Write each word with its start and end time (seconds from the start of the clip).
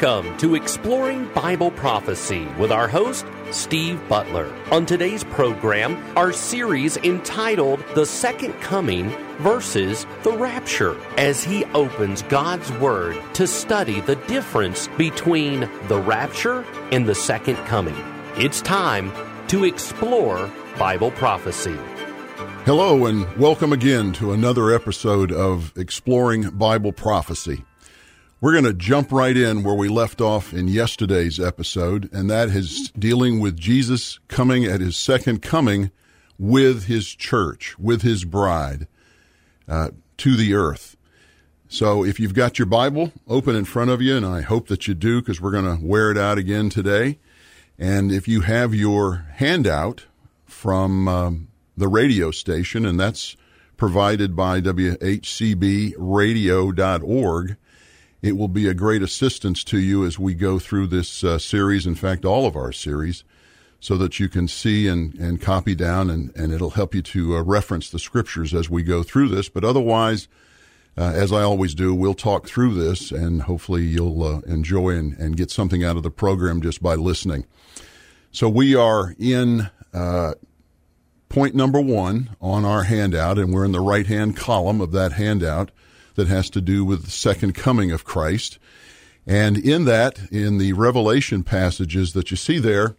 Welcome 0.00 0.36
to 0.38 0.56
Exploring 0.56 1.28
Bible 1.34 1.70
Prophecy 1.70 2.46
with 2.58 2.72
our 2.72 2.88
host, 2.88 3.24
Steve 3.52 4.00
Butler. 4.08 4.52
On 4.72 4.84
today's 4.84 5.22
program, 5.22 5.96
our 6.16 6.32
series 6.32 6.96
entitled 6.96 7.80
The 7.94 8.04
Second 8.04 8.54
Coming 8.54 9.10
versus 9.38 10.04
the 10.24 10.32
Rapture, 10.32 10.96
as 11.16 11.44
he 11.44 11.64
opens 11.66 12.22
God's 12.22 12.72
Word 12.72 13.16
to 13.34 13.46
study 13.46 14.00
the 14.00 14.16
difference 14.16 14.88
between 14.98 15.70
the 15.86 16.00
rapture 16.00 16.64
and 16.90 17.06
the 17.06 17.14
Second 17.14 17.56
Coming. 17.58 17.96
It's 18.36 18.60
time 18.62 19.12
to 19.46 19.62
explore 19.62 20.50
Bible 20.76 21.12
prophecy. 21.12 21.78
Hello, 22.64 23.06
and 23.06 23.32
welcome 23.36 23.72
again 23.72 24.12
to 24.14 24.32
another 24.32 24.74
episode 24.74 25.30
of 25.30 25.72
Exploring 25.76 26.50
Bible 26.50 26.92
Prophecy. 26.92 27.64
We're 28.44 28.52
going 28.52 28.64
to 28.64 28.74
jump 28.74 29.10
right 29.10 29.34
in 29.34 29.62
where 29.62 29.74
we 29.74 29.88
left 29.88 30.20
off 30.20 30.52
in 30.52 30.68
yesterday's 30.68 31.40
episode, 31.40 32.12
and 32.12 32.28
that 32.28 32.50
is 32.50 32.90
dealing 32.90 33.40
with 33.40 33.56
Jesus 33.56 34.18
coming 34.28 34.66
at 34.66 34.82
his 34.82 34.98
second 34.98 35.40
coming 35.40 35.90
with 36.38 36.84
his 36.84 37.14
church, 37.14 37.78
with 37.78 38.02
his 38.02 38.26
bride 38.26 38.86
uh, 39.66 39.92
to 40.18 40.36
the 40.36 40.52
earth. 40.52 40.94
So 41.68 42.04
if 42.04 42.20
you've 42.20 42.34
got 42.34 42.58
your 42.58 42.66
Bible 42.66 43.14
open 43.26 43.56
in 43.56 43.64
front 43.64 43.90
of 43.90 44.02
you, 44.02 44.14
and 44.14 44.26
I 44.26 44.42
hope 44.42 44.68
that 44.68 44.86
you 44.86 44.92
do 44.92 45.22
because 45.22 45.40
we're 45.40 45.50
going 45.50 45.78
to 45.78 45.82
wear 45.82 46.10
it 46.10 46.18
out 46.18 46.36
again 46.36 46.68
today. 46.68 47.18
And 47.78 48.12
if 48.12 48.28
you 48.28 48.42
have 48.42 48.74
your 48.74 49.24
handout 49.36 50.04
from 50.44 51.08
um, 51.08 51.48
the 51.78 51.88
radio 51.88 52.30
station, 52.30 52.84
and 52.84 53.00
that's 53.00 53.38
provided 53.78 54.36
by 54.36 54.60
WHCBradio.org, 54.60 57.56
it 58.24 58.38
will 58.38 58.48
be 58.48 58.66
a 58.66 58.72
great 58.72 59.02
assistance 59.02 59.62
to 59.62 59.78
you 59.78 60.06
as 60.06 60.18
we 60.18 60.32
go 60.32 60.58
through 60.58 60.86
this 60.86 61.22
uh, 61.22 61.38
series, 61.38 61.86
in 61.86 61.94
fact, 61.94 62.24
all 62.24 62.46
of 62.46 62.56
our 62.56 62.72
series, 62.72 63.22
so 63.80 63.98
that 63.98 64.18
you 64.18 64.30
can 64.30 64.48
see 64.48 64.88
and, 64.88 65.14
and 65.16 65.42
copy 65.42 65.74
down, 65.74 66.08
and, 66.08 66.34
and 66.34 66.50
it'll 66.50 66.70
help 66.70 66.94
you 66.94 67.02
to 67.02 67.36
uh, 67.36 67.42
reference 67.42 67.90
the 67.90 67.98
scriptures 67.98 68.54
as 68.54 68.70
we 68.70 68.82
go 68.82 69.02
through 69.02 69.28
this. 69.28 69.50
But 69.50 69.62
otherwise, 69.62 70.26
uh, 70.96 71.12
as 71.14 71.34
I 71.34 71.42
always 71.42 71.74
do, 71.74 71.94
we'll 71.94 72.14
talk 72.14 72.48
through 72.48 72.72
this, 72.72 73.12
and 73.12 73.42
hopefully 73.42 73.82
you'll 73.82 74.22
uh, 74.22 74.40
enjoy 74.46 74.96
and, 74.96 75.12
and 75.18 75.36
get 75.36 75.50
something 75.50 75.84
out 75.84 75.98
of 75.98 76.02
the 76.02 76.10
program 76.10 76.62
just 76.62 76.82
by 76.82 76.94
listening. 76.94 77.44
So 78.30 78.48
we 78.48 78.74
are 78.74 79.14
in 79.18 79.68
uh, 79.92 80.32
point 81.28 81.54
number 81.54 81.80
one 81.80 82.34
on 82.40 82.64
our 82.64 82.84
handout, 82.84 83.36
and 83.36 83.52
we're 83.52 83.66
in 83.66 83.72
the 83.72 83.80
right 83.80 84.06
hand 84.06 84.34
column 84.34 84.80
of 84.80 84.92
that 84.92 85.12
handout 85.12 85.72
that 86.14 86.28
has 86.28 86.50
to 86.50 86.60
do 86.60 86.84
with 86.84 87.04
the 87.04 87.10
second 87.10 87.54
coming 87.54 87.90
of 87.90 88.04
Christ. 88.04 88.58
And 89.26 89.56
in 89.56 89.84
that, 89.86 90.30
in 90.30 90.58
the 90.58 90.72
Revelation 90.74 91.42
passages 91.42 92.12
that 92.12 92.30
you 92.30 92.36
see 92.36 92.58
there, 92.58 92.96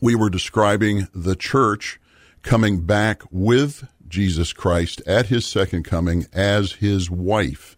we 0.00 0.14
were 0.14 0.30
describing 0.30 1.08
the 1.14 1.36
church 1.36 2.00
coming 2.42 2.82
back 2.82 3.22
with 3.30 3.86
Jesus 4.08 4.52
Christ 4.52 5.02
at 5.06 5.26
his 5.26 5.46
second 5.46 5.84
coming 5.84 6.26
as 6.32 6.72
his 6.72 7.10
wife. 7.10 7.76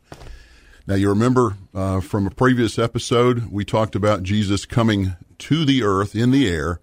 Now, 0.87 0.95
you 0.95 1.09
remember 1.09 1.57
uh, 1.75 2.01
from 2.01 2.27
a 2.27 2.31
previous 2.31 2.79
episode, 2.79 3.51
we 3.51 3.65
talked 3.65 3.97
about 3.97 4.23
Jesus 4.23 4.65
coming 4.65 5.17
to 5.39 5.65
the 5.65 5.83
earth 5.83 6.15
in 6.15 6.31
the 6.31 6.49
air 6.49 6.81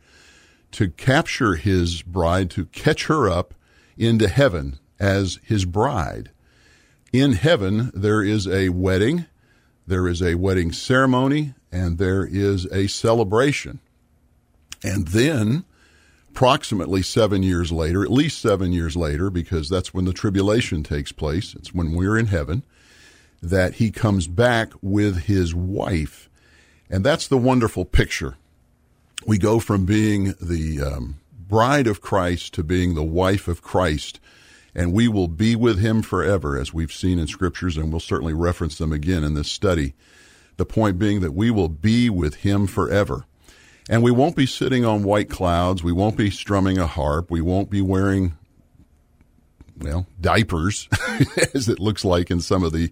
to 0.71 0.89
capture 0.89 1.55
his 1.55 2.01
bride, 2.01 2.49
to 2.51 2.65
catch 2.65 3.05
her 3.05 3.29
up 3.29 3.53
into 3.97 4.27
heaven 4.27 4.79
as 4.99 5.39
his 5.43 5.65
bride 5.65 6.31
in 7.13 7.33
heaven, 7.33 7.91
there 7.93 8.23
is 8.23 8.47
a 8.47 8.69
wedding, 8.69 9.27
there 9.85 10.07
is 10.07 10.21
a 10.21 10.33
wedding 10.35 10.71
ceremony, 10.71 11.53
and 11.71 11.99
there 11.99 12.25
is 12.25 12.65
a 12.71 12.87
celebration. 12.87 13.79
And 14.83 15.07
then, 15.09 15.63
approximately 16.29 17.03
seven 17.03 17.43
years 17.43 17.71
later, 17.71 18.03
at 18.03 18.11
least 18.11 18.41
seven 18.41 18.73
years 18.73 18.95
later, 18.95 19.29
because 19.29 19.69
that's 19.69 19.93
when 19.93 20.05
the 20.05 20.11
tribulation 20.11 20.81
takes 20.81 21.11
place, 21.11 21.53
it's 21.53 21.73
when 21.73 21.93
we're 21.93 22.17
in 22.17 22.25
heaven, 22.25 22.63
that 23.41 23.75
he 23.75 23.91
comes 23.91 24.25
back 24.25 24.73
with 24.81 25.23
his 25.25 25.53
wife. 25.53 26.29
And 26.89 27.03
that's 27.05 27.27
the 27.27 27.37
wonderful 27.37 27.85
picture. 27.85 28.37
We 29.25 29.37
go 29.37 29.59
from 29.59 29.85
being 29.85 30.33
the 30.41 30.81
um, 30.81 31.19
bride 31.31 31.85
of 31.85 32.01
Christ 32.01 32.55
to 32.55 32.63
being 32.63 32.95
the 32.95 33.03
wife 33.03 33.47
of 33.47 33.61
Christ 33.61 34.19
and 34.75 34.93
we 34.93 35.07
will 35.07 35.27
be 35.27 35.55
with 35.55 35.79
him 35.79 36.01
forever, 36.01 36.57
as 36.59 36.73
we've 36.73 36.91
seen 36.91 37.19
in 37.19 37.27
scriptures, 37.27 37.77
and 37.77 37.91
we'll 37.91 37.99
certainly 37.99 38.33
reference 38.33 38.77
them 38.77 38.91
again 38.91 39.23
in 39.23 39.35
this 39.35 39.49
study. 39.49 39.93
The 40.57 40.65
point 40.65 40.97
being 40.97 41.21
that 41.21 41.33
we 41.33 41.51
will 41.51 41.69
be 41.69 42.09
with 42.09 42.35
him 42.35 42.67
forever. 42.67 43.25
And 43.89 44.01
we 44.01 44.11
won't 44.11 44.35
be 44.35 44.45
sitting 44.45 44.85
on 44.85 45.03
white 45.03 45.29
clouds. 45.29 45.83
We 45.83 45.91
won't 45.91 46.17
be 46.17 46.29
strumming 46.29 46.77
a 46.77 46.87
harp. 46.87 47.29
We 47.29 47.41
won't 47.41 47.69
be 47.69 47.81
wearing, 47.81 48.33
well, 49.77 50.07
diapers, 50.19 50.87
as 51.53 51.69
it 51.69 51.79
looks 51.79 52.05
like 52.05 52.31
in 52.31 52.39
some 52.39 52.63
of 52.63 52.71
the 52.71 52.91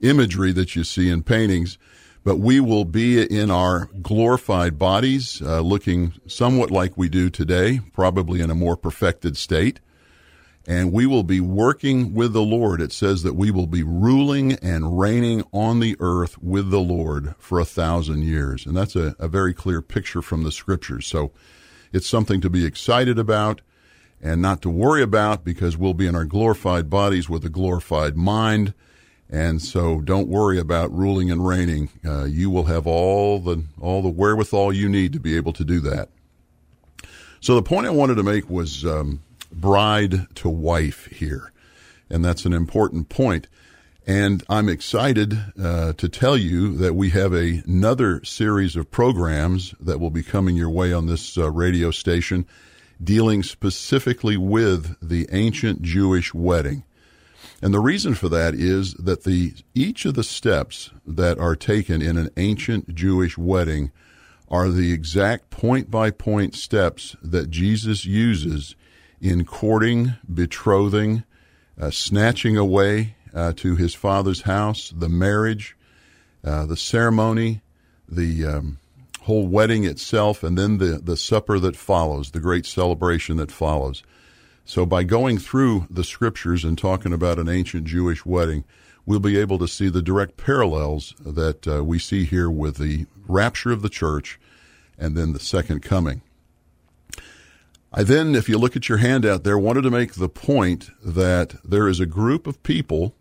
imagery 0.00 0.52
that 0.52 0.76
you 0.76 0.84
see 0.84 1.10
in 1.10 1.22
paintings. 1.22 1.76
But 2.24 2.38
we 2.38 2.60
will 2.60 2.84
be 2.84 3.20
in 3.22 3.50
our 3.50 3.86
glorified 4.00 4.78
bodies, 4.78 5.42
uh, 5.42 5.60
looking 5.60 6.12
somewhat 6.26 6.70
like 6.70 6.96
we 6.96 7.08
do 7.08 7.30
today, 7.30 7.80
probably 7.92 8.40
in 8.40 8.50
a 8.50 8.54
more 8.54 8.76
perfected 8.76 9.36
state 9.36 9.80
and 10.68 10.92
we 10.92 11.06
will 11.06 11.22
be 11.22 11.40
working 11.40 12.12
with 12.12 12.34
the 12.34 12.42
Lord. 12.42 12.82
It 12.82 12.92
says 12.92 13.22
that 13.22 13.34
we 13.34 13.50
will 13.50 13.66
be 13.66 13.82
ruling 13.82 14.52
and 14.52 15.00
reigning 15.00 15.42
on 15.50 15.80
the 15.80 15.96
earth 15.98 16.36
with 16.42 16.70
the 16.70 16.78
Lord 16.78 17.34
for 17.38 17.58
a 17.58 17.64
thousand 17.64 18.24
years. 18.24 18.66
And 18.66 18.76
that's 18.76 18.94
a, 18.94 19.16
a 19.18 19.28
very 19.28 19.54
clear 19.54 19.80
picture 19.80 20.20
from 20.20 20.42
the 20.42 20.52
scriptures. 20.52 21.06
So 21.06 21.32
it's 21.90 22.06
something 22.06 22.42
to 22.42 22.50
be 22.50 22.66
excited 22.66 23.18
about 23.18 23.62
and 24.20 24.42
not 24.42 24.60
to 24.60 24.68
worry 24.68 25.02
about 25.02 25.42
because 25.42 25.78
we'll 25.78 25.94
be 25.94 26.06
in 26.06 26.14
our 26.14 26.26
glorified 26.26 26.90
bodies 26.90 27.30
with 27.30 27.46
a 27.46 27.50
glorified 27.50 28.14
mind. 28.18 28.74
And 29.30 29.62
so 29.62 30.02
don't 30.02 30.28
worry 30.28 30.58
about 30.58 30.92
ruling 30.92 31.30
and 31.30 31.46
reigning. 31.46 31.88
Uh, 32.04 32.24
you 32.24 32.50
will 32.50 32.64
have 32.64 32.86
all 32.86 33.38
the, 33.38 33.64
all 33.80 34.02
the 34.02 34.10
wherewithal 34.10 34.74
you 34.74 34.90
need 34.90 35.14
to 35.14 35.20
be 35.20 35.34
able 35.34 35.54
to 35.54 35.64
do 35.64 35.80
that. 35.80 36.10
So 37.40 37.54
the 37.54 37.62
point 37.62 37.86
I 37.86 37.90
wanted 37.90 38.16
to 38.16 38.22
make 38.22 38.50
was, 38.50 38.84
um, 38.84 39.22
bride 39.52 40.34
to 40.36 40.48
wife 40.48 41.06
here. 41.06 41.52
And 42.10 42.24
that's 42.24 42.44
an 42.44 42.52
important 42.52 43.08
point. 43.08 43.48
And 44.06 44.42
I'm 44.48 44.70
excited 44.70 45.38
uh, 45.62 45.92
to 45.92 46.08
tell 46.08 46.36
you 46.36 46.74
that 46.78 46.94
we 46.94 47.10
have 47.10 47.34
a, 47.34 47.62
another 47.66 48.24
series 48.24 48.74
of 48.74 48.90
programs 48.90 49.74
that 49.80 50.00
will 50.00 50.10
be 50.10 50.22
coming 50.22 50.56
your 50.56 50.70
way 50.70 50.94
on 50.94 51.06
this 51.06 51.36
uh, 51.36 51.50
radio 51.50 51.90
station 51.90 52.46
dealing 53.02 53.42
specifically 53.42 54.36
with 54.36 54.96
the 55.06 55.28
ancient 55.30 55.82
Jewish 55.82 56.32
wedding. 56.32 56.84
And 57.60 57.74
the 57.74 57.80
reason 57.80 58.14
for 58.14 58.28
that 58.30 58.54
is 58.54 58.94
that 58.94 59.24
the 59.24 59.52
each 59.74 60.04
of 60.04 60.14
the 60.14 60.24
steps 60.24 60.90
that 61.06 61.38
are 61.38 61.56
taken 61.56 62.00
in 62.00 62.16
an 62.16 62.30
ancient 62.36 62.94
Jewish 62.94 63.36
wedding 63.36 63.90
are 64.48 64.68
the 64.68 64.92
exact 64.92 65.50
point 65.50 65.90
by 65.90 66.10
point 66.10 66.54
steps 66.54 67.16
that 67.22 67.50
Jesus 67.50 68.04
uses 68.04 68.74
in 69.20 69.44
courting, 69.44 70.14
betrothing, 70.32 71.24
uh, 71.80 71.90
snatching 71.90 72.56
away 72.56 73.16
uh, 73.34 73.52
to 73.56 73.76
his 73.76 73.94
father's 73.94 74.42
house, 74.42 74.92
the 74.96 75.08
marriage, 75.08 75.76
uh, 76.44 76.66
the 76.66 76.76
ceremony, 76.76 77.62
the 78.08 78.44
um, 78.44 78.78
whole 79.22 79.46
wedding 79.46 79.84
itself, 79.84 80.42
and 80.42 80.56
then 80.56 80.78
the, 80.78 81.00
the 81.02 81.16
supper 81.16 81.58
that 81.58 81.76
follows, 81.76 82.30
the 82.30 82.40
great 82.40 82.64
celebration 82.64 83.36
that 83.36 83.52
follows. 83.52 84.02
So, 84.64 84.84
by 84.84 85.02
going 85.02 85.38
through 85.38 85.86
the 85.88 86.04
scriptures 86.04 86.64
and 86.64 86.76
talking 86.76 87.12
about 87.12 87.38
an 87.38 87.48
ancient 87.48 87.84
Jewish 87.86 88.26
wedding, 88.26 88.64
we'll 89.06 89.20
be 89.20 89.38
able 89.38 89.58
to 89.58 89.68
see 89.68 89.88
the 89.88 90.02
direct 90.02 90.36
parallels 90.36 91.14
that 91.24 91.66
uh, 91.66 91.82
we 91.82 91.98
see 91.98 92.24
here 92.24 92.50
with 92.50 92.76
the 92.76 93.06
rapture 93.26 93.72
of 93.72 93.80
the 93.80 93.88
church 93.88 94.38
and 94.98 95.16
then 95.16 95.32
the 95.32 95.40
second 95.40 95.82
coming. 95.82 96.20
I 97.92 98.02
then, 98.02 98.34
if 98.34 98.48
you 98.50 98.58
look 98.58 98.76
at 98.76 98.88
your 98.88 98.98
handout 98.98 99.44
there, 99.44 99.58
wanted 99.58 99.82
to 99.82 99.90
make 99.90 100.14
the 100.14 100.28
point 100.28 100.90
that 101.02 101.56
there 101.64 101.88
is 101.88 102.00
a 102.00 102.06
group 102.06 102.46
of 102.46 102.62
people 102.62 103.14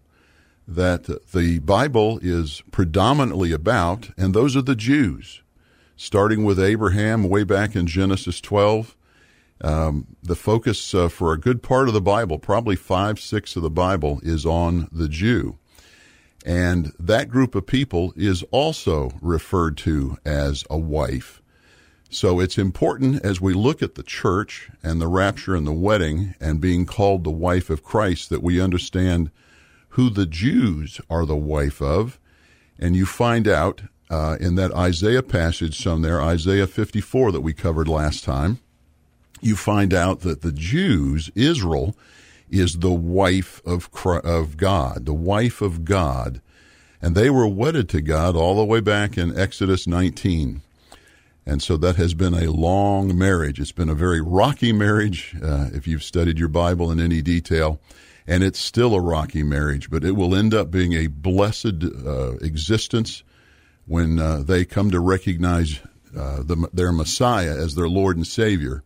that 0.67 1.05
the 1.31 1.59
Bible 1.59 2.19
is 2.21 2.61
predominantly 2.71 3.53
about, 3.53 4.09
and 4.17 4.33
those 4.33 4.57
are 4.57 4.61
the 4.61 4.75
Jews, 4.75 5.41
starting 5.95 6.43
with 6.43 6.59
Abraham 6.59 7.29
way 7.29 7.43
back 7.43 7.77
in 7.77 7.87
Genesis 7.87 8.41
12. 8.41 8.97
Um, 9.61 10.07
the 10.21 10.35
focus 10.35 10.93
uh, 10.93 11.07
for 11.07 11.31
a 11.31 11.39
good 11.39 11.63
part 11.63 11.87
of 11.87 11.93
the 11.93 12.01
Bible, 12.01 12.37
probably 12.37 12.75
five, 12.75 13.21
six 13.21 13.55
of 13.55 13.63
the 13.63 13.69
Bible, 13.69 14.19
is 14.21 14.45
on 14.45 14.89
the 14.91 15.07
Jew. 15.07 15.57
And 16.45 16.91
that 16.99 17.29
group 17.29 17.55
of 17.55 17.65
people 17.65 18.13
is 18.17 18.43
also 18.51 19.11
referred 19.21 19.77
to 19.77 20.17
as 20.25 20.65
a 20.69 20.77
wife. 20.77 21.41
So 22.09 22.39
it's 22.39 22.57
important 22.57 23.23
as 23.25 23.41
we 23.41 23.53
look 23.53 23.83
at 23.83 23.95
the 23.95 24.03
church 24.03 24.69
and 24.81 25.01
the 25.01 25.07
rapture 25.07 25.55
and 25.55 25.67
the 25.67 25.73
wedding 25.73 26.35
and 26.39 26.61
being 26.61 26.85
called 26.85 27.23
the 27.23 27.31
wife 27.31 27.69
of 27.69 27.83
Christ 27.83 28.29
that 28.29 28.41
we 28.41 28.61
understand 28.61 29.29
who 29.89 30.09
the 30.09 30.25
Jews 30.25 31.01
are 31.09 31.25
the 31.25 31.35
wife 31.35 31.81
of. 31.81 32.17
And 32.79 32.95
you 32.95 33.05
find 33.05 33.47
out 33.47 33.81
uh, 34.09 34.37
in 34.39 34.55
that 34.55 34.73
Isaiah 34.73 35.23
passage 35.23 35.81
some 35.81 36.01
there, 36.01 36.21
Isaiah 36.21 36.67
54 36.67 37.33
that 37.33 37.41
we 37.41 37.53
covered 37.53 37.89
last 37.89 38.23
time, 38.23 38.59
you 39.41 39.55
find 39.55 39.93
out 39.93 40.21
that 40.21 40.41
the 40.41 40.51
Jews, 40.51 41.29
Israel, 41.35 41.95
is 42.49 42.75
the 42.75 42.91
wife 42.91 43.61
of 43.65 43.89
of 44.05 44.55
God, 44.55 45.05
the 45.05 45.13
wife 45.13 45.61
of 45.61 45.83
God, 45.83 46.41
and 47.01 47.13
they 47.13 47.29
were 47.29 47.47
wedded 47.47 47.89
to 47.89 48.01
God 48.01 48.35
all 48.35 48.55
the 48.55 48.65
way 48.65 48.79
back 48.79 49.17
in 49.17 49.37
Exodus 49.37 49.85
19. 49.85 50.61
And 51.47 51.63
so 51.63 51.77
that 51.77 51.95
has 51.95 52.13
been 52.13 52.33
a 52.33 52.51
long 52.51 53.17
marriage. 53.17 53.57
It's 53.57 53.71
been 53.71 53.87
a 53.87 53.95
very 53.95 54.19
rocky 54.19 54.73
marriage, 54.73 55.33
uh, 55.41 55.69
if 55.71 55.87
you've 55.87 56.03
studied 56.03 56.37
your 56.37 56.49
Bible 56.49 56.91
in 56.91 56.99
any 56.99 57.21
detail. 57.21 57.79
And 58.27 58.43
it's 58.43 58.59
still 58.59 58.93
a 58.93 58.99
rocky 58.99 59.43
marriage, 59.43 59.89
but 59.89 60.03
it 60.03 60.11
will 60.11 60.35
end 60.35 60.53
up 60.53 60.69
being 60.69 60.91
a 60.91 61.07
blessed 61.07 61.85
uh, 62.05 62.33
existence 62.41 63.23
when 63.85 64.19
uh, 64.19 64.43
they 64.43 64.65
come 64.65 64.91
to 64.91 64.99
recognize 64.99 65.79
uh, 66.13 66.43
the, 66.43 66.67
their 66.73 66.91
Messiah 66.91 67.55
as 67.57 67.75
their 67.75 67.87
Lord 67.87 68.17
and 68.17 68.27
Savior. 68.27 68.83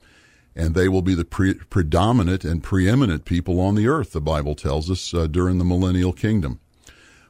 And 0.55 0.75
they 0.75 0.87
will 0.87 1.01
be 1.01 1.15
the 1.15 1.25
pre- 1.25 1.55
predominant 1.55 2.43
and 2.45 2.61
preeminent 2.61 3.25
people 3.25 3.59
on 3.59 3.73
the 3.73 3.87
earth, 3.87 4.11
the 4.11 4.21
Bible 4.21 4.53
tells 4.53 4.91
us, 4.91 5.15
uh, 5.15 5.25
during 5.25 5.57
the 5.57 5.65
millennial 5.65 6.13
kingdom. 6.13 6.59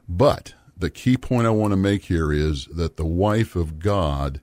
But 0.06 0.52
the 0.76 0.90
key 0.90 1.16
point 1.16 1.46
I 1.46 1.50
want 1.50 1.72
to 1.72 1.78
make 1.78 2.04
here 2.04 2.30
is 2.30 2.66
that 2.66 2.98
the 2.98 3.06
wife 3.06 3.56
of 3.56 3.78
God 3.78 4.42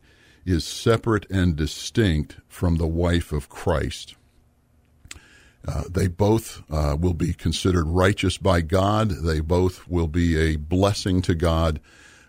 is 0.49 0.65
separate 0.65 1.29
and 1.29 1.55
distinct 1.55 2.37
from 2.47 2.77
the 2.77 2.87
wife 2.87 3.31
of 3.31 3.49
Christ. 3.49 4.15
Uh, 5.67 5.83
they 5.89 6.07
both 6.07 6.63
uh, 6.71 6.95
will 6.99 7.13
be 7.13 7.33
considered 7.33 7.85
righteous 7.85 8.37
by 8.37 8.61
God. 8.61 9.09
They 9.09 9.41
both 9.41 9.87
will 9.87 10.07
be 10.07 10.37
a 10.37 10.55
blessing 10.55 11.21
to 11.23 11.35
God, 11.35 11.79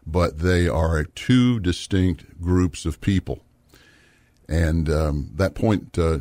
but 0.06 0.40
they 0.40 0.68
are 0.68 1.04
two 1.04 1.60
distinct 1.60 2.40
groups 2.40 2.84
of 2.84 3.00
people. 3.00 3.40
And 4.48 4.90
um, 4.90 5.30
that 5.36 5.54
point 5.54 5.96
uh, 5.96 6.18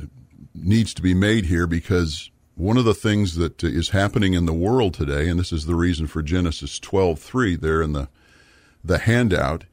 needs 0.54 0.94
to 0.94 1.02
be 1.02 1.14
made 1.14 1.48
here 1.48 1.66
because 1.66 2.30
one 2.56 2.78
of 2.78 2.86
the 2.86 2.94
things 2.94 3.36
that 3.36 3.64
is 3.64 3.90
happening 3.90 4.34
in 4.34 4.46
the 4.46 4.54
world 4.54 4.94
today, 4.94 5.28
and 5.28 5.40
this 5.40 5.52
is 5.52 5.66
the 5.66 5.76
reason 5.76 6.08
for 6.08 6.22
Genesis 6.22 6.80
12:3 6.80 7.60
there 7.60 7.82
in 7.82 7.94
the 7.94 8.08
the 8.84 9.00
handout, 9.00 9.66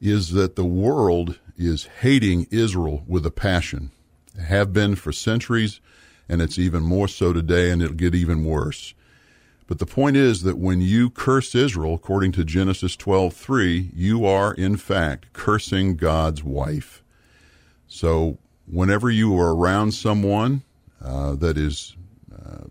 is 0.00 0.32
that 0.32 0.56
the 0.56 0.64
world 0.64 1.38
is 1.66 1.88
hating 2.00 2.46
Israel 2.50 3.04
with 3.06 3.26
a 3.26 3.30
passion. 3.30 3.90
They 4.34 4.44
have 4.44 4.72
been 4.72 4.94
for 4.94 5.12
centuries, 5.12 5.80
and 6.28 6.40
it's 6.40 6.58
even 6.58 6.82
more 6.82 7.08
so 7.08 7.32
today, 7.32 7.70
and 7.70 7.82
it'll 7.82 7.94
get 7.94 8.14
even 8.14 8.44
worse. 8.44 8.94
But 9.66 9.78
the 9.78 9.86
point 9.86 10.16
is 10.16 10.42
that 10.42 10.58
when 10.58 10.80
you 10.80 11.08
curse 11.08 11.54
Israel, 11.54 11.94
according 11.94 12.32
to 12.32 12.44
Genesis 12.44 12.96
12:3, 12.96 13.90
you 13.94 14.24
are 14.24 14.52
in 14.52 14.76
fact 14.76 15.32
cursing 15.32 15.96
God's 15.96 16.44
wife. 16.44 17.02
So 17.86 18.38
whenever 18.66 19.10
you 19.10 19.38
are 19.38 19.54
around 19.54 19.92
someone 19.92 20.62
uh, 21.02 21.36
that 21.36 21.56
is 21.56 21.96
uh, 22.34 22.64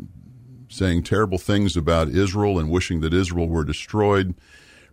saying 0.69 1.03
terrible 1.03 1.38
things 1.38 1.75
about 1.75 2.09
Israel 2.09 2.59
and 2.59 2.69
wishing 2.69 3.01
that 3.01 3.13
Israel 3.13 3.47
were 3.47 3.63
destroyed, 3.63 4.35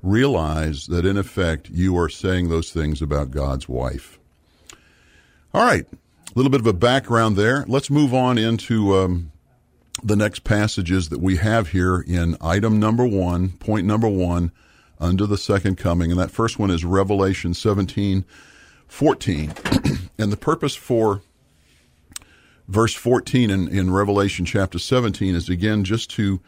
realize 0.02 0.86
that 0.86 1.04
in 1.04 1.16
effect 1.16 1.70
you 1.70 1.96
are 1.98 2.08
saying 2.08 2.48
those 2.48 2.70
things 2.70 3.02
about 3.02 3.30
God's 3.30 3.68
wife. 3.68 4.18
All 5.52 5.64
right, 5.64 5.86
a 5.90 6.32
little 6.34 6.50
bit 6.50 6.60
of 6.60 6.66
a 6.66 6.72
background 6.72 7.36
there. 7.36 7.64
Let's 7.66 7.90
move 7.90 8.14
on 8.14 8.38
into 8.38 8.96
um, 8.96 9.32
the 10.02 10.16
next 10.16 10.44
passages 10.44 11.08
that 11.08 11.20
we 11.20 11.36
have 11.36 11.68
here 11.68 12.00
in 12.00 12.36
item 12.40 12.78
number 12.78 13.06
one, 13.06 13.50
point 13.50 13.86
number 13.86 14.08
one, 14.08 14.52
under 15.00 15.26
the 15.26 15.38
second 15.38 15.76
coming. 15.78 16.10
And 16.10 16.20
that 16.20 16.30
first 16.30 16.58
one 16.58 16.70
is 16.70 16.84
Revelation 16.84 17.54
17 17.54 18.24
14. 18.88 19.52
and 20.18 20.32
the 20.32 20.36
purpose 20.36 20.74
for 20.74 21.22
verse 22.66 22.94
14 22.94 23.50
in, 23.50 23.68
in 23.68 23.90
Revelation 23.92 24.44
chapter 24.44 24.78
17 24.78 25.34
is 25.34 25.48
again 25.48 25.84
just 25.84 26.10
to 26.10 26.40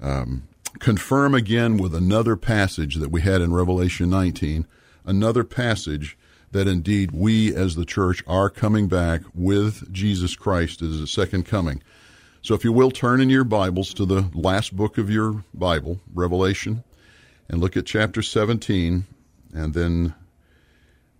um, 0.00 0.44
confirm 0.78 1.34
again 1.34 1.76
with 1.76 1.94
another 1.94 2.36
passage 2.36 2.96
that 2.96 3.10
we 3.10 3.22
had 3.22 3.40
in 3.40 3.52
Revelation 3.52 4.10
19, 4.10 4.66
another 5.04 5.44
passage 5.44 6.16
that 6.52 6.68
indeed 6.68 7.10
we 7.10 7.54
as 7.54 7.74
the 7.74 7.84
church 7.84 8.22
are 8.26 8.48
coming 8.48 8.88
back 8.88 9.22
with 9.34 9.92
Jesus 9.92 10.36
Christ 10.36 10.82
as 10.82 11.00
the 11.00 11.06
second 11.06 11.44
coming. 11.44 11.82
So 12.42 12.54
if 12.54 12.64
you 12.64 12.72
will 12.72 12.90
turn 12.90 13.20
in 13.20 13.30
your 13.30 13.44
Bibles 13.44 13.92
to 13.94 14.06
the 14.06 14.30
last 14.32 14.74
book 14.76 14.98
of 14.98 15.10
your 15.10 15.44
Bible, 15.52 16.00
Revelation, 16.14 16.84
and 17.48 17.60
look 17.60 17.76
at 17.76 17.86
chapter 17.86 18.22
17 18.22 19.04
and 19.52 19.74
then 19.74 20.14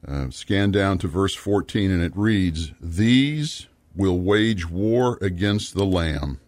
uh, 0.06 0.31
scan 0.31 0.70
down 0.70 0.99
to 0.99 1.09
verse 1.09 1.35
14 1.35 1.91
and 1.91 2.02
it 2.02 2.12
reads, 2.17 2.73
These 2.81 3.67
will 3.94 4.20
wage 4.20 4.69
war 4.69 5.19
against 5.20 5.75
the 5.75 5.87
Lamb, 5.87 6.38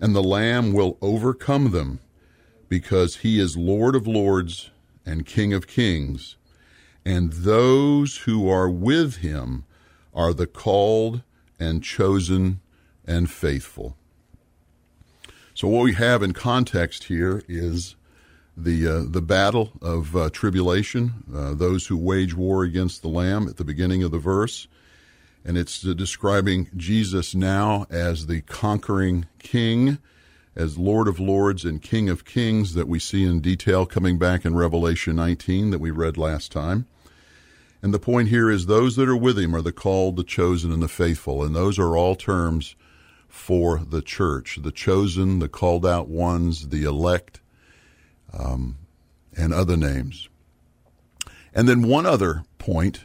and 0.00 0.14
the 0.14 0.22
Lamb 0.22 0.72
will 0.72 0.96
overcome 1.02 1.72
them 1.72 2.00
because 2.68 3.16
he 3.16 3.40
is 3.40 3.56
Lord 3.56 3.94
of 3.94 4.06
lords 4.06 4.70
and 5.04 5.26
King 5.26 5.52
of 5.52 5.66
kings, 5.66 6.36
and 7.04 7.32
those 7.32 8.18
who 8.18 8.48
are 8.50 8.68
with 8.68 9.18
him 9.18 9.64
are 10.14 10.32
the 10.32 10.46
called 10.46 11.22
and 11.60 11.82
chosen 11.82 12.60
and 13.06 13.30
faithful. 13.30 13.96
So 15.54 15.68
what 15.68 15.84
we 15.84 15.94
have 15.94 16.22
in 16.22 16.32
context 16.32 17.04
here 17.04 17.42
is 17.48 17.96
the 18.56 18.86
uh, 18.86 19.04
the 19.06 19.22
battle 19.22 19.72
of 19.80 20.16
uh, 20.16 20.30
tribulation, 20.30 21.24
uh, 21.34 21.54
those 21.54 21.86
who 21.86 21.96
wage 21.96 22.34
war 22.34 22.64
against 22.64 23.02
the 23.02 23.08
Lamb 23.08 23.48
at 23.48 23.56
the 23.56 23.64
beginning 23.64 24.02
of 24.02 24.10
the 24.10 24.18
verse, 24.18 24.66
and 25.44 25.56
it's 25.56 25.80
describing 25.80 26.68
Jesus 26.76 27.34
now 27.34 27.86
as 27.90 28.26
the 28.26 28.40
conquering 28.42 29.26
King 29.38 29.98
as 30.56 30.78
Lord 30.78 31.06
of 31.06 31.20
Lords 31.20 31.64
and 31.64 31.82
King 31.82 32.08
of 32.08 32.24
Kings 32.24 32.74
that 32.74 32.88
we 32.88 32.98
see 32.98 33.24
in 33.24 33.40
detail 33.40 33.84
coming 33.84 34.18
back 34.18 34.44
in 34.44 34.56
Revelation 34.56 35.16
19 35.16 35.70
that 35.70 35.78
we 35.78 35.90
read 35.90 36.16
last 36.16 36.50
time. 36.50 36.86
And 37.82 37.92
the 37.92 37.98
point 37.98 38.28
here 38.28 38.50
is 38.50 38.66
those 38.66 38.96
that 38.96 39.08
are 39.08 39.16
with 39.16 39.38
him 39.38 39.54
are 39.54 39.62
the 39.62 39.70
called, 39.70 40.16
the 40.16 40.24
chosen, 40.24 40.72
and 40.72 40.82
the 40.82 40.88
faithful. 40.88 41.44
And 41.44 41.54
those 41.54 41.78
are 41.78 41.96
all 41.96 42.16
terms 42.16 42.74
for 43.28 43.78
the 43.78 44.00
church 44.00 44.58
the 44.62 44.72
chosen, 44.72 45.40
the 45.40 45.48
called 45.48 45.84
out 45.84 46.08
ones, 46.08 46.68
the 46.68 46.84
elect, 46.84 47.40
um, 48.32 48.78
and 49.36 49.52
other 49.52 49.76
names. 49.76 50.28
And 51.54 51.68
then 51.68 51.86
one 51.86 52.06
other 52.06 52.44
point, 52.58 53.04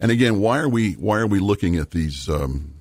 and 0.00 0.10
again, 0.10 0.40
why 0.40 0.58
are 0.58 0.68
we 0.68 0.94
why 0.94 1.18
are 1.18 1.26
we 1.26 1.38
looking 1.38 1.76
at 1.76 1.92
these 1.92 2.28
um, 2.28 2.74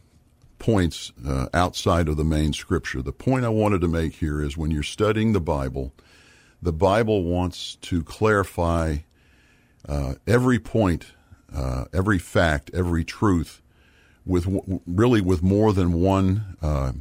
points 0.59 1.11
uh, 1.25 1.47
outside 1.53 2.07
of 2.07 2.17
the 2.17 2.23
main 2.23 2.53
scripture. 2.53 3.01
The 3.01 3.11
point 3.11 3.45
I 3.45 3.49
wanted 3.49 3.81
to 3.81 3.87
make 3.87 4.15
here 4.15 4.41
is 4.41 4.57
when 4.57 4.71
you're 4.71 4.83
studying 4.83 5.33
the 5.33 5.41
Bible, 5.41 5.93
the 6.61 6.73
Bible 6.73 7.23
wants 7.23 7.75
to 7.81 8.03
clarify 8.03 8.97
uh, 9.87 10.15
every 10.25 10.59
point, 10.59 11.13
uh, 11.53 11.85
every 11.93 12.19
fact, 12.19 12.71
every 12.73 13.03
truth 13.03 13.61
with 14.25 14.45
w- 14.45 14.81
really 14.85 15.21
with 15.21 15.41
more 15.41 15.71
than 15.73 15.93
one 15.93 16.57
uh, 16.61 16.91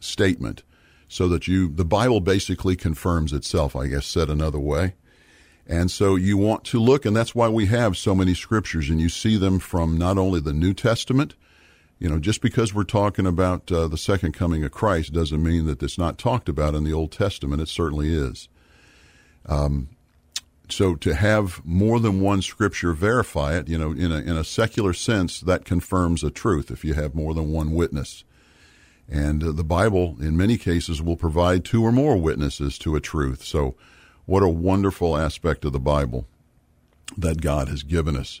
statement 0.00 0.62
so 1.08 1.28
that 1.28 1.46
you 1.46 1.68
the 1.68 1.84
Bible 1.84 2.20
basically 2.20 2.74
confirms 2.74 3.32
itself, 3.32 3.76
I 3.76 3.88
guess 3.88 4.06
said 4.06 4.30
another 4.30 4.58
way. 4.58 4.94
And 5.66 5.90
so 5.90 6.16
you 6.16 6.36
want 6.36 6.64
to 6.64 6.80
look, 6.80 7.04
and 7.04 7.14
that's 7.14 7.34
why 7.34 7.48
we 7.48 7.66
have 7.66 7.96
so 7.96 8.14
many 8.14 8.34
scriptures, 8.34 8.88
and 8.88 9.00
you 9.00 9.08
see 9.08 9.36
them 9.36 9.58
from 9.58 9.96
not 9.96 10.18
only 10.18 10.40
the 10.40 10.52
New 10.52 10.74
Testament, 10.74 11.34
you 12.02 12.08
know, 12.08 12.18
just 12.18 12.40
because 12.40 12.74
we're 12.74 12.82
talking 12.82 13.28
about 13.28 13.70
uh, 13.70 13.86
the 13.86 13.96
second 13.96 14.32
coming 14.32 14.64
of 14.64 14.72
Christ 14.72 15.12
doesn't 15.12 15.40
mean 15.40 15.66
that 15.66 15.80
it's 15.80 15.96
not 15.96 16.18
talked 16.18 16.48
about 16.48 16.74
in 16.74 16.82
the 16.82 16.92
Old 16.92 17.12
Testament. 17.12 17.62
It 17.62 17.68
certainly 17.68 18.12
is. 18.12 18.48
Um, 19.46 19.88
so 20.68 20.96
to 20.96 21.14
have 21.14 21.64
more 21.64 22.00
than 22.00 22.20
one 22.20 22.42
scripture 22.42 22.92
verify 22.92 23.56
it, 23.56 23.68
you 23.68 23.78
know, 23.78 23.92
in 23.92 24.10
a, 24.10 24.16
in 24.16 24.36
a 24.36 24.42
secular 24.42 24.92
sense, 24.92 25.38
that 25.42 25.64
confirms 25.64 26.24
a 26.24 26.30
truth 26.32 26.72
if 26.72 26.84
you 26.84 26.94
have 26.94 27.14
more 27.14 27.34
than 27.34 27.52
one 27.52 27.70
witness. 27.70 28.24
And 29.08 29.44
uh, 29.44 29.52
the 29.52 29.62
Bible, 29.62 30.16
in 30.18 30.36
many 30.36 30.58
cases, 30.58 31.00
will 31.00 31.16
provide 31.16 31.64
two 31.64 31.84
or 31.84 31.92
more 31.92 32.16
witnesses 32.16 32.78
to 32.78 32.96
a 32.96 33.00
truth. 33.00 33.44
So, 33.44 33.76
what 34.26 34.42
a 34.42 34.48
wonderful 34.48 35.16
aspect 35.16 35.64
of 35.64 35.72
the 35.72 35.78
Bible 35.78 36.26
that 37.16 37.40
God 37.40 37.68
has 37.68 37.84
given 37.84 38.16
us. 38.16 38.40